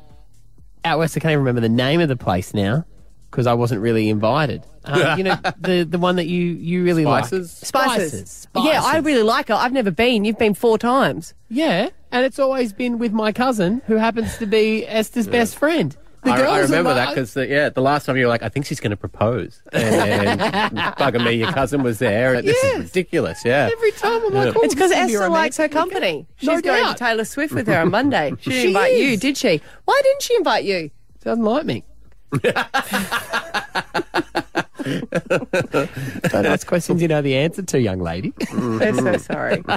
[0.84, 2.84] out west, I can't even remember the name of the place now
[3.30, 4.64] because I wasn't really invited.
[4.88, 7.60] Um, you know the the one that you you really Spicers?
[7.74, 8.28] like Spicers.
[8.28, 8.48] spices.
[8.54, 9.54] Yeah, I really like her.
[9.54, 10.24] I've never been.
[10.24, 11.34] You've been four times.
[11.48, 15.96] yeah, and it's always been with my cousin who happens to be Esther's best friend.
[16.22, 18.28] The I, girls I are remember like- that because yeah, the last time you were
[18.28, 20.40] like, I think she's going to propose, and
[20.96, 22.40] bugger me, your cousin was there.
[22.40, 22.74] This Yes.
[22.78, 23.44] is ridiculous.
[23.44, 24.52] Yeah, every time I'm like, Yeah.
[24.56, 25.92] oh, It's because this is gonna be Esther likes her romantic.
[25.92, 26.26] company.
[26.36, 26.96] She's No going doubt.
[26.96, 28.34] to Taylor Swift with her on Monday.
[28.38, 29.20] She didn't She invite you, is.
[29.20, 29.60] did she?
[29.84, 30.90] Why didn't she invite you?
[31.24, 31.82] Doesn't like me.
[36.28, 38.32] Don't ask questions you know the answer to, young lady.
[38.52, 39.62] They're so sorry.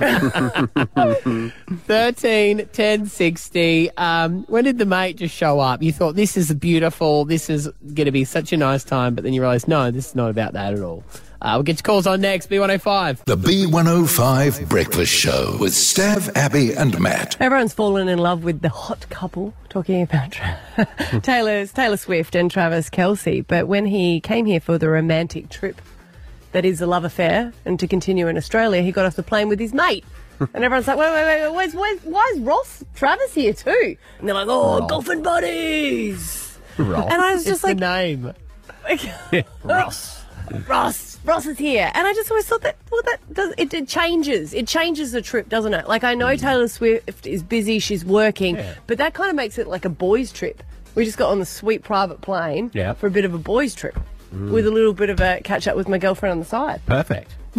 [1.86, 3.92] 13, 10, 60.
[3.98, 5.82] Um, when did the mate just show up?
[5.82, 9.24] You thought, this is beautiful, this is going to be such a nice time, but
[9.24, 11.04] then you realised, no, this is not about that at all.
[11.42, 13.24] Uh, we'll get your calls on next, B105.
[13.24, 17.38] The B105 Breakfast Show with Stav, Abby, and Matt.
[17.40, 20.38] Everyone's fallen in love with the hot couple, talking about
[21.24, 23.46] Taylor's Taylor Swift and Travis Kelce.
[23.48, 25.82] But when he came here for the romantic trip
[26.52, 29.48] that is a love affair and to continue in Australia, he got off the plane
[29.48, 30.04] with his mate.
[30.54, 33.96] And everyone's like, wait, wait, wait, wait where's, where's, why is Ross Travis here too?
[34.20, 36.58] And they're like, oh, golfing buddies.
[36.78, 37.12] Ross.
[37.12, 38.34] And I was It's just like, the name.
[39.64, 40.20] Ross.
[40.68, 43.88] Ross, Ross is here, and I just always thought that well, that does it, it
[43.88, 44.54] changes.
[44.54, 45.88] It changes the trip, doesn't it?
[45.88, 46.40] Like I know mm.
[46.40, 50.32] Taylor Swift is busy, she's working, but that kind of makes it like a boys'
[50.32, 50.64] trip.
[50.96, 52.94] We just got on the sweet private plane Yeah.
[52.94, 54.00] for a bit of a boys' trip,
[54.34, 54.52] mm.
[54.52, 56.82] with a little bit of a catch up with my girlfriend on the side.
[56.86, 57.36] Perfect.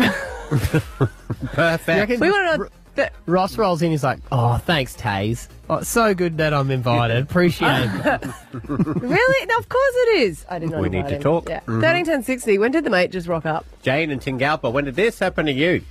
[1.52, 2.20] Perfect.
[2.20, 2.68] We want to know.
[2.96, 5.48] That, Ross rolls in, he's like, oh, thanks, Taze.
[5.68, 7.22] Oh, so good that I'm invited.
[7.22, 8.24] Appreciate it.
[8.68, 9.46] really?
[9.46, 10.44] No, of course it is.
[10.50, 10.76] I did not.
[10.78, 10.82] Know.
[10.82, 11.22] We need to him.
[11.22, 11.48] talk.
[11.48, 11.60] Yeah.
[11.60, 11.80] Mhm.
[11.80, 12.58] Thirteen ten sixty.
[12.58, 13.64] When did the mate just rock up?
[13.82, 15.82] Jane and Tingalpa, when did this happen to you?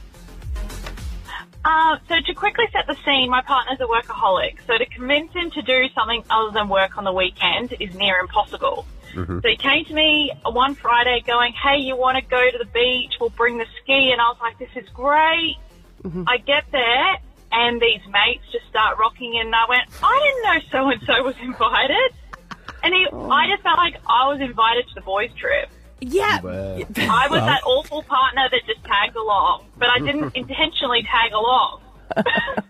[1.66, 4.58] Uh, so to quickly set the scene, my partner's a workaholic.
[4.66, 8.18] So to convince him to do something other than work on the weekend is near
[8.20, 8.86] impossible.
[9.16, 12.66] So he came to me one Friday going, hey, you want to go to the
[12.66, 13.16] beach?
[13.20, 14.12] We'll bring the ski.
[14.12, 15.58] And I was like, this is great.
[16.28, 17.18] I get there
[17.52, 21.36] and these mates just start rocking in and I went, I didn't know so-and-so was
[21.42, 22.14] invited.
[22.84, 25.70] And he, I just felt like I was invited to the boys' trip.
[26.00, 26.40] Yeah.
[26.44, 31.82] I was that awful partner that just tagged along, but I didn't intentionally tag along.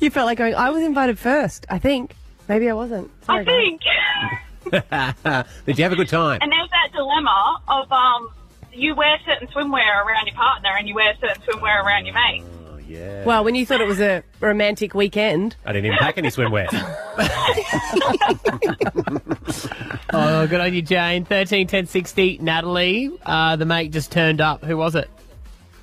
[0.00, 0.54] You felt like going.
[0.54, 1.66] I was invited first.
[1.70, 2.14] I think.
[2.48, 3.10] Maybe I wasn't.
[3.24, 3.82] Sorry, I think.
[5.66, 6.40] Did you have a good time?
[6.42, 8.30] And there's that dilemma of um,
[8.72, 12.42] you wear certain swimwear around your partner and you wear certain swimwear around your mate.
[12.88, 13.24] Yeah.
[13.24, 16.68] Well, when you thought it was a romantic weekend, I didn't even pack any swimwear.
[20.12, 21.26] oh, good on you, Jane.
[21.26, 22.38] 13, 10, 60.
[22.38, 24.64] Natalie, uh, the mate just turned up.
[24.64, 25.10] Who was it?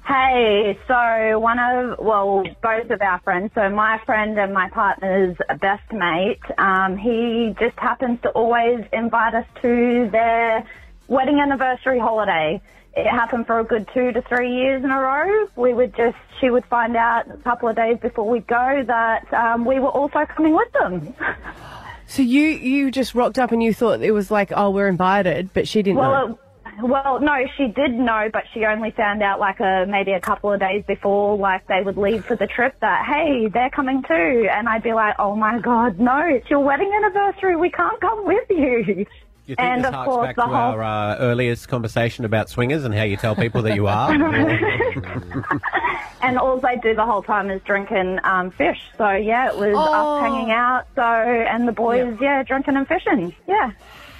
[0.07, 5.35] Hey, so one of, well, both of our friends, so my friend and my partner's
[5.59, 10.63] best mate, um, he just happens to always invite us to their
[11.07, 12.61] wedding anniversary holiday.
[12.95, 15.47] It happened for a good two to three years in a row.
[15.55, 19.33] We would just, she would find out a couple of days before we go that
[19.33, 21.13] um, we were also coming with them.
[22.07, 25.49] so you you just rocked up and you thought it was like, oh, we're invited,
[25.53, 26.09] but she didn't know.
[26.09, 26.39] Well, it,
[26.81, 30.51] well, no, she did know, but she only found out like a maybe a couple
[30.51, 32.75] of days before, like they would leave for the trip.
[32.81, 36.59] That hey, they're coming too, and I'd be like, oh my god, no, it's your
[36.59, 37.55] wedding anniversary.
[37.55, 39.05] We can't come with you.
[39.45, 41.67] Do you think and this of harks course, back the to whole our uh, earliest
[41.67, 44.11] conversation about swingers and how you tell people that you are?
[46.23, 48.81] and all they do the whole time is drinking um, fish.
[48.97, 50.17] So yeah, it was Oh.
[50.17, 50.87] us hanging out.
[50.95, 53.35] So and the boys, yeah, drinking and fishing.
[53.47, 53.71] Yeah.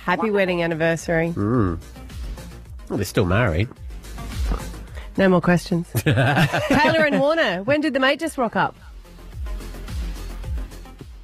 [0.03, 1.33] Happy wedding anniversary.
[1.35, 1.79] Mm.
[2.89, 3.67] Well, they're still married.
[5.17, 5.87] No more questions.
[5.95, 8.75] Taylor and Warner, when did the mate just rock up?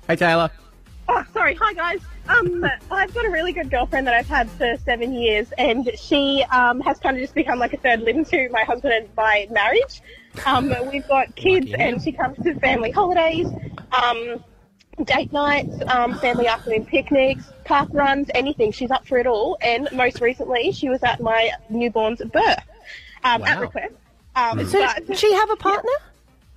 [0.07, 0.49] Hey, Taylor.
[1.07, 1.53] Oh, sorry.
[1.61, 1.99] Hi, guys.
[2.27, 6.43] Um, I've got a really good girlfriend that I've had for seven years, and she
[6.51, 9.47] um, has kind of just become like a third limb to my husband and my
[9.51, 10.01] marriage.
[10.45, 13.47] Um, we've got kids, and she comes to family holidays,
[13.91, 14.43] um,
[15.03, 18.71] date nights, um, family afternoon picnics, park runs, anything.
[18.71, 19.57] She's up for it all.
[19.61, 22.63] And most recently, she was at my newborn's birth
[23.23, 23.93] um, at request.
[24.35, 25.91] Um, So but- does she have a partner?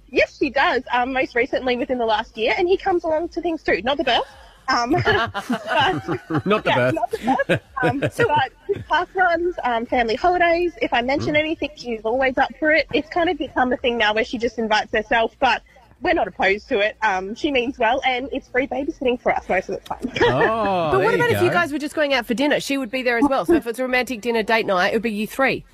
[0.09, 0.85] Yes, she does.
[0.93, 3.83] Um, most recently, within the last year, and he comes along to things too.
[3.83, 4.29] Not the birth.
[4.69, 6.95] Um, but, Not the yeah, birth.
[6.95, 7.61] Not the birth.
[7.83, 10.73] Um, but park runs, um, family holidays.
[10.81, 12.87] If I mention anything, she's always up for it.
[12.93, 15.63] It's kind of become a thing now where she just invites herself, but
[16.01, 16.97] we're not opposed to it.
[17.03, 20.13] Um, she means well, and it's free babysitting for us most of the time.
[20.35, 22.61] Oh, but what about if you guys were just going out for dinner?
[22.61, 23.45] She would be there as well.
[23.47, 25.65] So if it's a romantic dinner date night, it would be you three.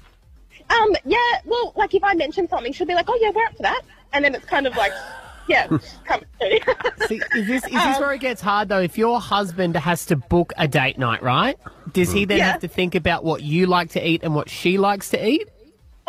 [0.70, 3.57] Um, yeah, well, like if I mention something, she'll be like, "Oh yeah, we're up
[3.57, 4.92] for that," and then it's kind of like,
[5.51, 5.67] "Yeah,
[6.05, 6.23] come."
[7.07, 8.81] See, is this is this um, where it gets hard though?
[8.81, 11.59] If your husband has to book a date night, right?
[11.93, 12.41] Does he then mm.
[12.41, 12.53] Yeah.
[12.53, 15.49] have to think about what you like to eat and what she likes to eat?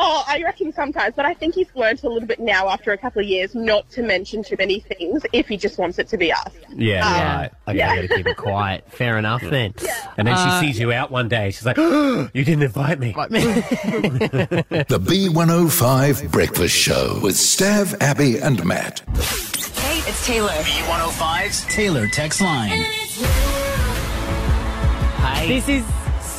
[0.03, 2.97] Oh, I reckon sometimes, but I think he's learnt a little bit now after a
[2.97, 6.17] couple of years not to mention too many things if he just wants it to
[6.17, 6.49] be us.
[6.75, 7.51] Yeah, Um, right.
[7.67, 7.91] Okay, yeah.
[7.91, 8.83] I gotta keep it quiet.
[8.91, 9.73] Fair enough then.
[9.83, 10.11] Yeah.
[10.17, 11.51] And then Uh, she sees you out one day.
[11.51, 13.13] She's like, you didn't invite me.
[13.21, 19.01] The B105 Breakfast Show with Stav, Abby, and Matt.
[19.77, 20.49] Hey, it's Taylor.
[20.49, 22.85] B105's Taylor text line.
[25.23, 25.45] Hi.
[25.47, 25.83] This is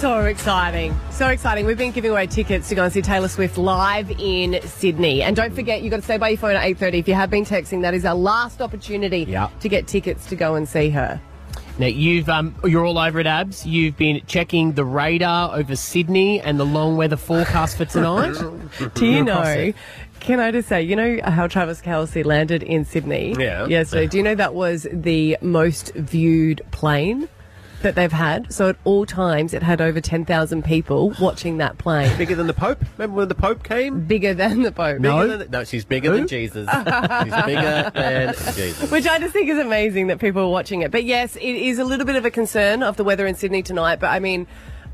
[0.02, 0.92] so exciting.
[1.12, 1.64] So exciting.
[1.64, 5.22] We've been giving away tickets to go and see Taylor Swift live in Sydney.
[5.22, 6.94] And don't forget, you've got to stay by your phone at 8.30.
[6.94, 9.48] If you have been texting, that is our last opportunity Yeah.
[9.60, 11.20] to get tickets to go and see her.
[11.78, 13.64] Now you've um, you're all over it, Abs.
[13.64, 18.34] You've been checking the radar over Sydney and the long weather forecast for tonight.
[18.94, 19.72] Do you know?
[20.18, 23.36] Can I just say, you know how Travis Kelce landed in Sydney?
[23.38, 23.66] Yeah.
[23.66, 24.08] Yesterday.
[24.08, 27.28] Do you know that was the most viewed plane
[27.82, 28.52] that they've had?
[28.52, 32.16] So at all times, it had over 10,000 people watching that plane.
[32.16, 32.82] Bigger than the Pope?
[32.96, 34.04] Remember when the Pope came?
[34.06, 35.00] Bigger than the Pope.
[35.02, 36.16] Bigger than the- no, she's bigger Who?
[36.18, 36.68] than Jesus.
[36.72, 38.90] she's bigger than Jesus.
[38.90, 40.90] Which I just think is amazing that people are watching it.
[40.90, 43.62] But yes, it is a little bit of a concern of the weather in Sydney
[43.62, 44.00] tonight.
[44.00, 44.46] But I mean,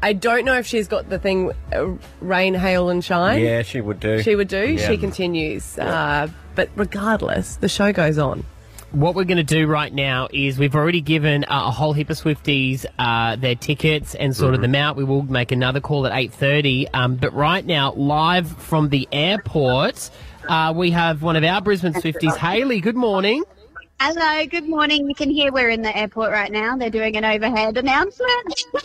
[0.03, 1.87] I don't know if she's got the thing uh,
[2.21, 3.43] rain, hail, and shine.
[3.43, 4.23] Yeah, she would do.
[4.23, 4.75] She would do.
[4.75, 4.87] Yeah.
[4.89, 5.79] She continues.
[5.79, 8.45] Uh, but regardless, the show goes on.
[8.93, 12.09] What we're going to do right now is we've already given uh, a whole heap
[12.09, 14.97] of Swifties uh, their tickets and sorted them out.
[14.97, 16.89] We will make another call at eight thirty.
[16.89, 20.09] Um, but right now, live from the airport,
[20.49, 22.81] uh, we have one of our Brisbane Swifties, Haley.
[22.81, 23.45] Good morning.
[24.01, 25.07] Hello, good morning.
[25.07, 26.75] You can hear we're in the airport right now.
[26.77, 28.65] They're doing an overhead announcement.
[28.73, 28.85] We've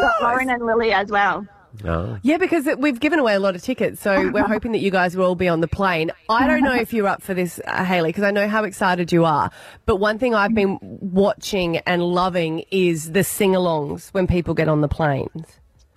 [0.00, 1.46] got Lauren and Lily as well.
[1.84, 2.18] Oh.
[2.22, 4.90] Yeah, because it, we've given away a lot of tickets, so we're hoping that you
[4.90, 6.12] guys will all be on the plane.
[6.28, 9.10] I don't know if you're up for this, uh, Haley, because I know how excited
[9.12, 9.50] you are.
[9.86, 14.82] But one thing I've been watching and loving is the sing-alongs when people get on
[14.82, 15.46] the planes.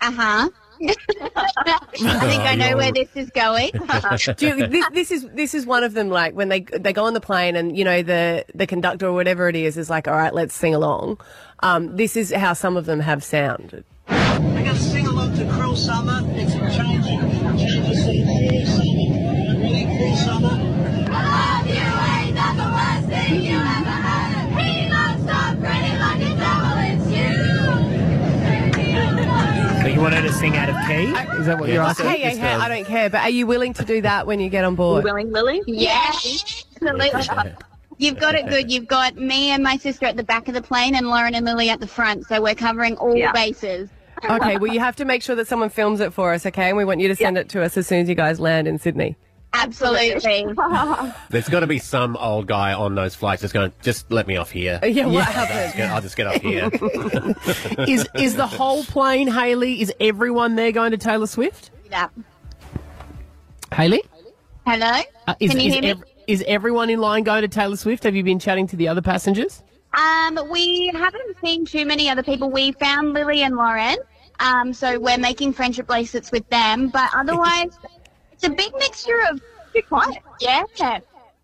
[0.00, 0.48] Uh huh.
[0.80, 3.72] I think I know where this is going.
[4.36, 6.08] Do you, this, this is this is one of them.
[6.08, 9.12] Like when they they go on the plane and you know the the conductor or
[9.12, 11.18] whatever it is is like, all right, let's sing along.
[11.60, 13.84] Um, this is how some of them have sounded.
[15.38, 16.22] We're going to sing along to Cruel Summer.
[16.34, 17.20] It's a changing,
[17.58, 18.26] changing scene.
[19.96, 20.54] Cruel Summer.
[21.08, 21.78] Ready?
[22.34, 23.02] Cruel Summer.
[29.82, 31.12] So you want her to sing out of key?
[31.38, 32.06] Is that what you're asking?
[32.06, 33.08] Hey, hey, hey, I don't care.
[33.08, 35.04] But are you willing to do that when you get on board?
[35.04, 35.62] Willing, Lily?
[35.66, 37.22] Yes, absolutely.
[37.96, 38.70] You've got it good.
[38.70, 41.44] You've got me and my sister at the back of the plane and Lauren and
[41.44, 42.26] Lily at the front.
[42.26, 43.88] So we're covering all bases.
[44.24, 46.68] Okay, well, you have to make sure that someone films it for us, okay?
[46.68, 48.66] And we want you to send it to us as soon as you guys land
[48.68, 49.16] in Sydney.
[49.54, 50.44] Absolutely.
[51.30, 54.36] There's got to be some old guy on those flights that's going, just let me
[54.36, 54.78] off here.
[54.82, 55.58] Yeah, what I'll happened?
[55.58, 56.70] just get- I'll just get off here.
[57.88, 59.80] is is the whole plane, Haley?
[59.80, 61.70] Is everyone there going to Taylor Swift?
[61.90, 62.08] Yeah.
[63.72, 64.02] Haley?
[64.66, 65.00] Hello?
[65.26, 65.90] Uh, is, Can you is, hear me?
[65.90, 68.04] ev- is everyone in line going to Taylor Swift?
[68.04, 69.62] Have you been chatting to the other passengers?
[69.94, 72.50] Um, we haven't seen too many other people.
[72.50, 73.96] We found Lily and Lauren,
[74.38, 76.88] um, so we're making friendship bracelets with them.
[76.88, 77.78] But otherwise,
[78.32, 79.40] it's a big mixture of
[79.88, 80.18] quiet.
[80.40, 80.64] Yeah,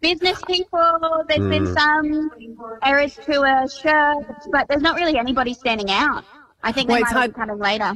[0.00, 1.24] business people.
[1.28, 1.78] There's been Mm.
[1.78, 2.30] some
[2.86, 6.24] Eras tour shirts, but there's not really anybody standing out.
[6.62, 7.92] I think Well, they it's might hard- be coming later.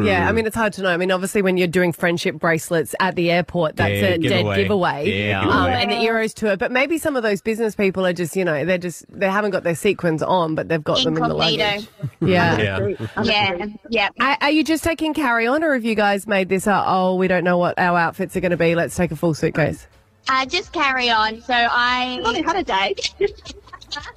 [0.00, 0.90] Yeah, I mean, it's hard to know.
[0.90, 4.22] I mean, obviously, when you're doing friendship bracelets at the airport, that's Yeah, a dead
[4.22, 4.56] giveaway.
[4.62, 5.26] giveaway.
[5.28, 6.56] Yeah, um, and the Eras tour.
[6.56, 9.50] But maybe some of those business people are just, you know, they're just, they haven't
[9.50, 11.64] got their sequins on, but they've got them in the Incognito.
[11.64, 11.88] luggage.
[12.20, 12.56] Yeah.
[13.18, 13.22] Yeah.
[13.24, 14.08] Yeah, yeah.
[14.20, 16.66] Are, are you just taking carry on, or have you guys made this?
[16.66, 18.74] Uh, oh, we don't know what our outfits are going to be.
[18.74, 19.86] Let's take a full suitcase.
[20.28, 21.40] Uh, just carry on.
[21.42, 23.14] So I only had a date.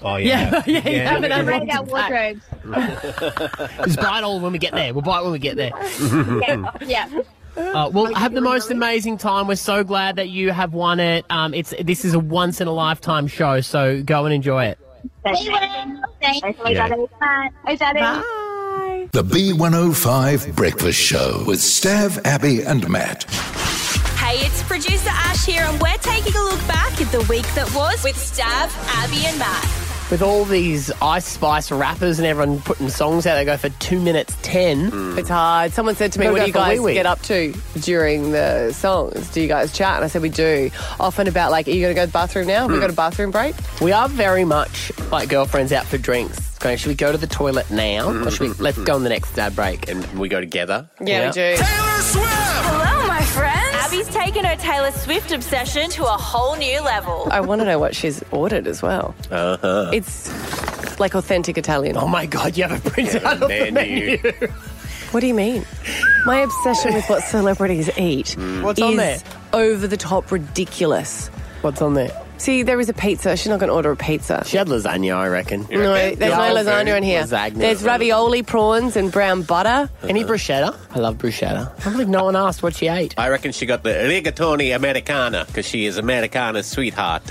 [0.01, 0.63] Oh, yeah.
[0.65, 3.85] Yeah, yeah, you haven't had Upgrade one our to wardrobes.
[3.85, 4.93] Just buy it all when we get there.
[4.93, 5.71] We'll buy it when we get there.
[6.47, 6.71] yeah.
[6.81, 7.21] yeah.
[7.57, 9.47] Uh, well, have the most amazing time.
[9.47, 11.25] We're so glad that you have won it.
[11.29, 14.79] Um, it's this is a once in a lifetime show, so go and enjoy it.
[15.23, 15.57] Thank you.
[16.21, 16.53] Thank you.
[16.69, 17.49] Yeah.
[17.69, 19.11] Is that it?
[19.11, 23.25] The B105 Breakfast Show with Stav, Abby, and Matt.
[24.71, 27.73] Hey, it's producer Ash here, and we're taking a look back at the week that
[27.75, 28.71] was with Stav,
[29.03, 29.63] Abby, and Matt.
[30.09, 33.99] With all these Ice Spice rappers and everyone putting songs out, they go for two
[33.99, 34.91] minutes ten.
[34.91, 35.17] Mm.
[35.17, 35.71] It's hard.
[35.73, 37.53] Someone said to me, Gotta "What go do you for guys wee-wee." get up to
[37.81, 39.29] during the songs?
[39.31, 41.93] Do you guys chat?" And I said, "We do." Often about like, "Are you going
[41.93, 42.61] to go to the bathroom now?
[42.61, 42.81] Have we mm.
[42.81, 46.39] got a bathroom break?" We are very much like girlfriends out for drinks.
[46.59, 48.47] Going, should we go to the toilet now, or should we?
[48.49, 48.61] Mm.
[48.61, 49.89] Let's go on the next ad break.
[49.89, 50.89] And we go together.
[51.01, 51.55] Yeah, we do.
[51.57, 53.00] Hello, my friends.
[53.91, 57.27] Abby's taken her Taylor Swift obsession to a whole new level.
[57.29, 59.13] I want to know what she's ordered as well.
[59.29, 59.91] Uh-huh.
[59.91, 61.97] It's like authentic Italian.
[61.97, 64.17] Oh my god, you have a print out of the menu.
[64.23, 64.47] menu.
[65.11, 65.65] What do you mean?
[66.23, 69.19] My obsession with what celebrities eat What's is on there?
[69.51, 71.27] over the top ridiculous.
[71.59, 72.11] What's on there?
[72.41, 73.37] See, there is a pizza.
[73.37, 74.43] She's not going to order a pizza.
[74.47, 75.67] She had lasagna, I reckon.
[75.69, 77.21] No, there's no lasagna in here.
[77.21, 77.53] Lasagna.
[77.53, 79.91] There's ravioli, prawns, and brown butter.
[80.01, 80.75] Any bruschetta?
[80.89, 81.71] I love bruschetta.
[81.77, 83.13] I can't believe no one asked what she ate.
[83.15, 87.21] I reckon she got the rigatoni americana because she is Americana's sweetheart.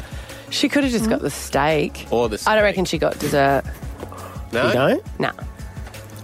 [0.51, 2.07] She could have just got the steak.
[2.13, 3.65] Or the I don't reckon she got dessert.
[4.53, 4.69] No?
[4.69, 5.19] You don't?
[5.19, 5.33] Nah.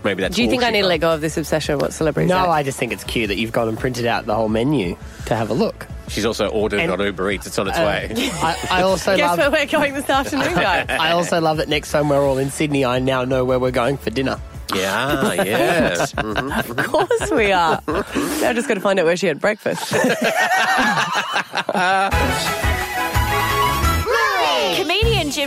[0.04, 0.36] maybe that's.
[0.36, 0.88] Do you all think I she need to got.
[0.90, 2.48] let go of this obsession of what celebrities No, are?
[2.50, 5.34] I just think it's cute that you've gone and printed out the whole menu to
[5.34, 5.88] have a look.
[6.08, 7.46] She's also ordered And- on Uber Eats.
[7.46, 8.10] It's on its Uh, way.
[8.42, 9.38] I, I also Guess love.
[9.38, 10.86] where we're going this afternoon, guys?
[10.88, 13.70] I also love that next time we're all in Sydney, I now know where we're
[13.72, 14.40] going for dinner.
[14.74, 16.12] Yeah, yes.
[16.16, 17.80] Of course we are.
[17.86, 18.04] now
[18.48, 19.92] I just got to find out where she had breakfast.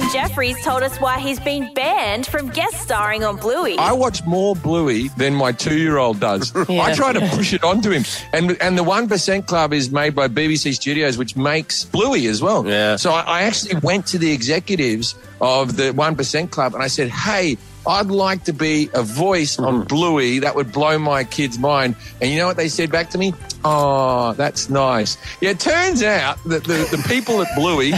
[0.09, 3.77] Comedian Jefferies told us why he's been banned from guest starring on Bluey.
[3.77, 6.51] I watch more Bluey than my two-year-old does.
[6.69, 6.83] Yeah.
[6.83, 10.13] I try to push it onto him, and and the One Percent Club is made
[10.13, 12.67] by BBC Studios, which makes Bluey as well.
[12.67, 12.95] Yeah.
[12.95, 16.87] So I, I actually went to the executives of the One Percent Club, and I
[16.87, 17.57] said, "Hey."
[17.87, 20.39] I'd like to be a voice on Bluey.
[20.39, 21.95] That would blow my kid's mind.
[22.21, 23.33] And you know what they said back to me?
[23.63, 25.17] Oh, that's nice.
[25.41, 27.91] Yeah, it turns out that the, the people at Bluey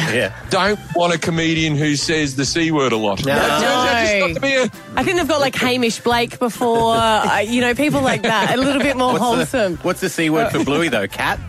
[0.49, 3.25] don't want a comedian who says the C word a lot.
[3.25, 3.33] No.
[3.33, 6.39] It turns out just not to be a I think they've got like Hamish Blake
[6.39, 8.55] before, uh, you know, people like that.
[8.55, 9.75] A little bit more What's wholesome.
[9.75, 11.07] The, what's the C word for Bluey though?
[11.07, 11.39] Cat.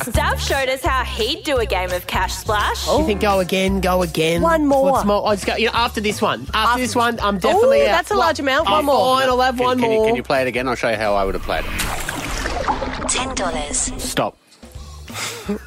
[0.00, 2.86] Stav showed us how he'd do a game of Cash Splash.
[2.88, 4.40] You think go again, go again?
[4.42, 4.92] One more.
[4.92, 5.28] What's more?
[5.28, 6.46] I just go, you know, after this one.
[6.54, 7.86] After, this one, I'm definitely Ooh, out.
[7.86, 8.66] that's a large amount.
[8.66, 9.18] One I'm more.
[9.18, 10.04] Fine, I'll have Can, one can more.
[10.04, 10.66] You, can you play it again?
[10.68, 11.70] I'll show you how I would have played it.
[13.10, 14.00] $10.
[14.00, 14.36] Stop.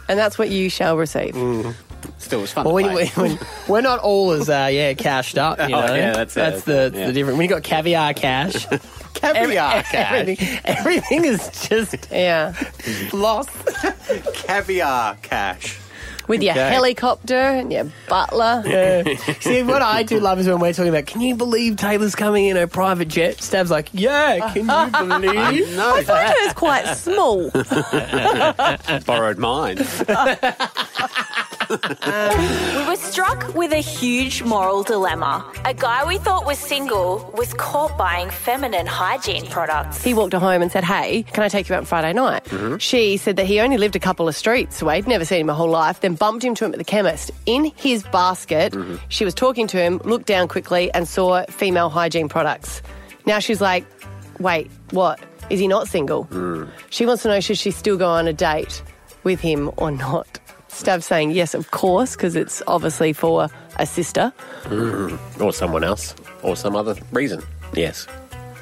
[0.07, 1.33] And that's what you shall receive.
[1.33, 1.75] Mm.
[2.23, 2.65] Still, was fun.
[2.65, 3.07] Well, to when, play.
[3.29, 5.57] when, we're not all as uh, yeah cashed up.
[5.59, 7.07] You Oh, yeah, that's that's that's the, it, yeah.
[7.07, 7.37] the different.
[7.37, 8.65] When you got caviar cash,
[9.13, 9.93] Caviar every- cash.
[9.93, 12.53] everything, everything is just yeah
[13.13, 13.49] lost.
[14.33, 15.79] Caviar cash.
[16.25, 16.69] With your Okay.
[16.69, 18.63] helicopter and your butler.
[18.65, 19.03] Yeah.
[19.41, 22.45] See, what I do love is when we're talking about, can you believe Taylor's coming
[22.45, 23.41] in a private jet?
[23.41, 24.61] Stav's like, yeah, can
[25.11, 25.75] you believe?
[25.75, 27.49] No, I find hers quite small.
[29.05, 29.79] borrowed mine.
[31.69, 35.45] Um, we were struck with a huge moral dilemma.
[35.65, 40.03] A guy we thought was single was caught buying feminine hygiene products.
[40.03, 42.43] He walked her home and said, Hey, can I take you out Friday night?
[42.45, 42.77] Mm-hmm.
[42.77, 45.53] She said that he only lived a couple of streets away, never seen him a
[45.53, 47.31] whole life, then bumped into him at the chemist.
[47.45, 48.95] In his basket, mm-hmm.
[49.09, 52.81] she was talking to him, looked down quickly, and saw female hygiene products.
[53.25, 53.85] Now she's like,
[54.39, 55.19] Wait, what?
[55.49, 56.25] Is he not single?
[56.25, 56.69] Mm.
[56.89, 58.81] She wants to know should she still go on a date
[59.23, 60.32] with him or not?
[60.73, 64.33] Stav saying yes, of course, because it's obviously for a sister.
[64.63, 65.41] Mm.
[65.41, 66.15] Or someone else.
[66.41, 67.41] Or some other reason.
[67.73, 68.07] Yes.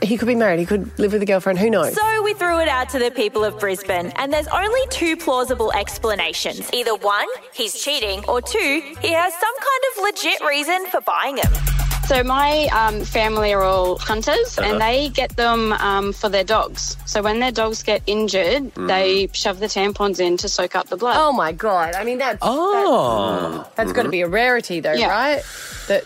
[0.02, 1.94] He could be married, he could live with a girlfriend, who knows?
[1.94, 5.72] So we threw it out to the people of Brisbane, and there's only two plausible
[5.74, 6.72] explanations.
[6.74, 11.36] Either one, he's cheating, or two, he has some kind of legit reason for buying
[11.36, 11.81] them.
[12.12, 14.70] So my um, family are all hunters, Uh-huh.
[14.70, 16.98] and they get them um, for their dogs.
[17.06, 20.98] So when their dogs get injured, they shove the tampons in to soak up the
[20.98, 21.16] blood.
[21.18, 21.96] Oh my god!
[21.96, 23.60] I mean that's Oh.
[23.64, 25.08] that's, that's got to be a rarity though, Yeah.
[25.08, 25.42] right?
[25.88, 26.04] That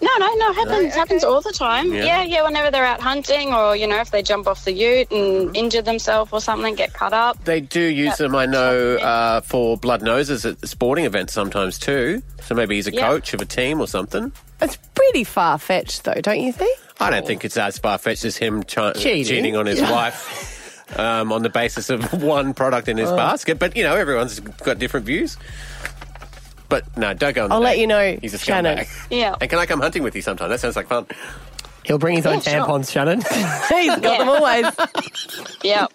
[0.00, 0.52] No, no, no.
[0.54, 1.92] Happens happens all the time.
[1.92, 2.04] Yeah.
[2.06, 2.22] Yeah.
[2.22, 5.48] yeah, Whenever they're out hunting, or you know, if they jump off the ute and
[5.48, 5.54] Mm-hmm.
[5.56, 7.44] injure themselves or something, get cut up.
[7.44, 12.22] They do use them, I know, uh, for blood noses at sporting events sometimes too.
[12.46, 13.06] So maybe he's a Yeah.
[13.10, 14.32] coach of a team or something.
[14.62, 16.78] It's pretty far fetched though, don't you think?
[17.00, 19.24] I don't think it's as far fetched as him chi- Cheating.
[19.24, 23.16] cheating on his wife um, on the basis of one product in his Oh.
[23.16, 23.58] basket.
[23.58, 25.36] But, you know, everyone's got different views.
[26.68, 28.78] But no, don't go on the I'll let you know, He's a Shannon.
[28.78, 29.06] scumbag.
[29.10, 29.34] Yeah.
[29.40, 30.48] And can I come hunting with you sometime?
[30.48, 31.06] That sounds like fun.
[31.84, 32.52] He'll bring his own Yeah, sure.
[32.66, 33.18] tampons, Shannon.
[33.68, 34.66] He's got them always.
[35.64, 35.86] Yeah.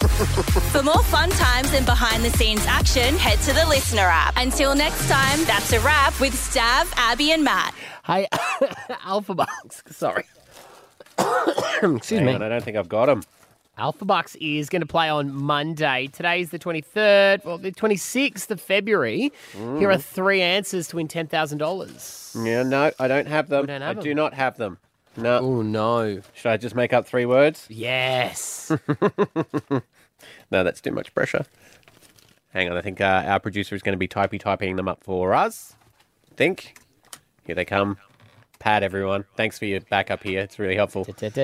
[0.71, 4.33] For more fun times and behind the scenes action, head to the LiSTNR app.
[4.37, 7.75] Until next time, that's a wrap with Stav, Abby, and Matt.
[8.05, 8.27] Hey,
[9.05, 9.83] Alpha Bucks.
[9.87, 10.23] Sorry.
[11.17, 12.33] Excuse Hang me.
[12.33, 13.23] on, I don't think I've got them.
[13.77, 16.07] Alpha Bucks is going to play on Monday.
[16.13, 19.31] Today is the 23rd, well, the 26th of February.
[19.53, 19.79] Mm.
[19.79, 22.45] Here are three answers to win $10,000.
[22.45, 23.65] Yeah, no, I don't have them.
[23.65, 24.03] don't have I them.
[24.03, 24.77] do not have them.
[25.17, 25.39] No.
[25.39, 26.21] Oh, no.
[26.33, 27.65] Should I just make up three words?
[27.69, 28.71] Yes.
[30.51, 31.45] No, that's too much pressure.
[32.49, 35.03] Hang on, I think uh, our producer is going to be typey typing them up
[35.03, 35.75] for us.
[36.31, 36.77] I think.
[37.45, 37.97] Here they come.
[38.59, 39.25] Pat, everyone.
[39.35, 40.41] Thanks for your backup here.
[40.41, 41.03] It's really helpful.
[41.03, 41.35] Thank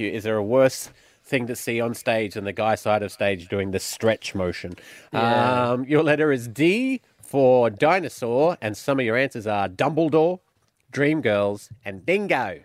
[0.00, 0.10] you.
[0.10, 0.90] Is there a worse
[1.22, 4.74] thing to see on stage than the guy side of stage doing the stretch motion?
[5.12, 5.70] Yeah.
[5.70, 10.40] Um, your letter is D for dinosaur, and some of your answers are Dumbledore,
[10.92, 12.60] Dreamgirls, and Dingo.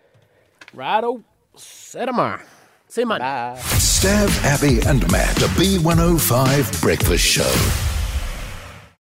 [0.72, 1.22] Righto.
[1.56, 2.42] Set 'em are.
[2.88, 3.06] See you.
[3.06, 7.81] Stav, Abby, and Matt, the B105 Breakfast Show.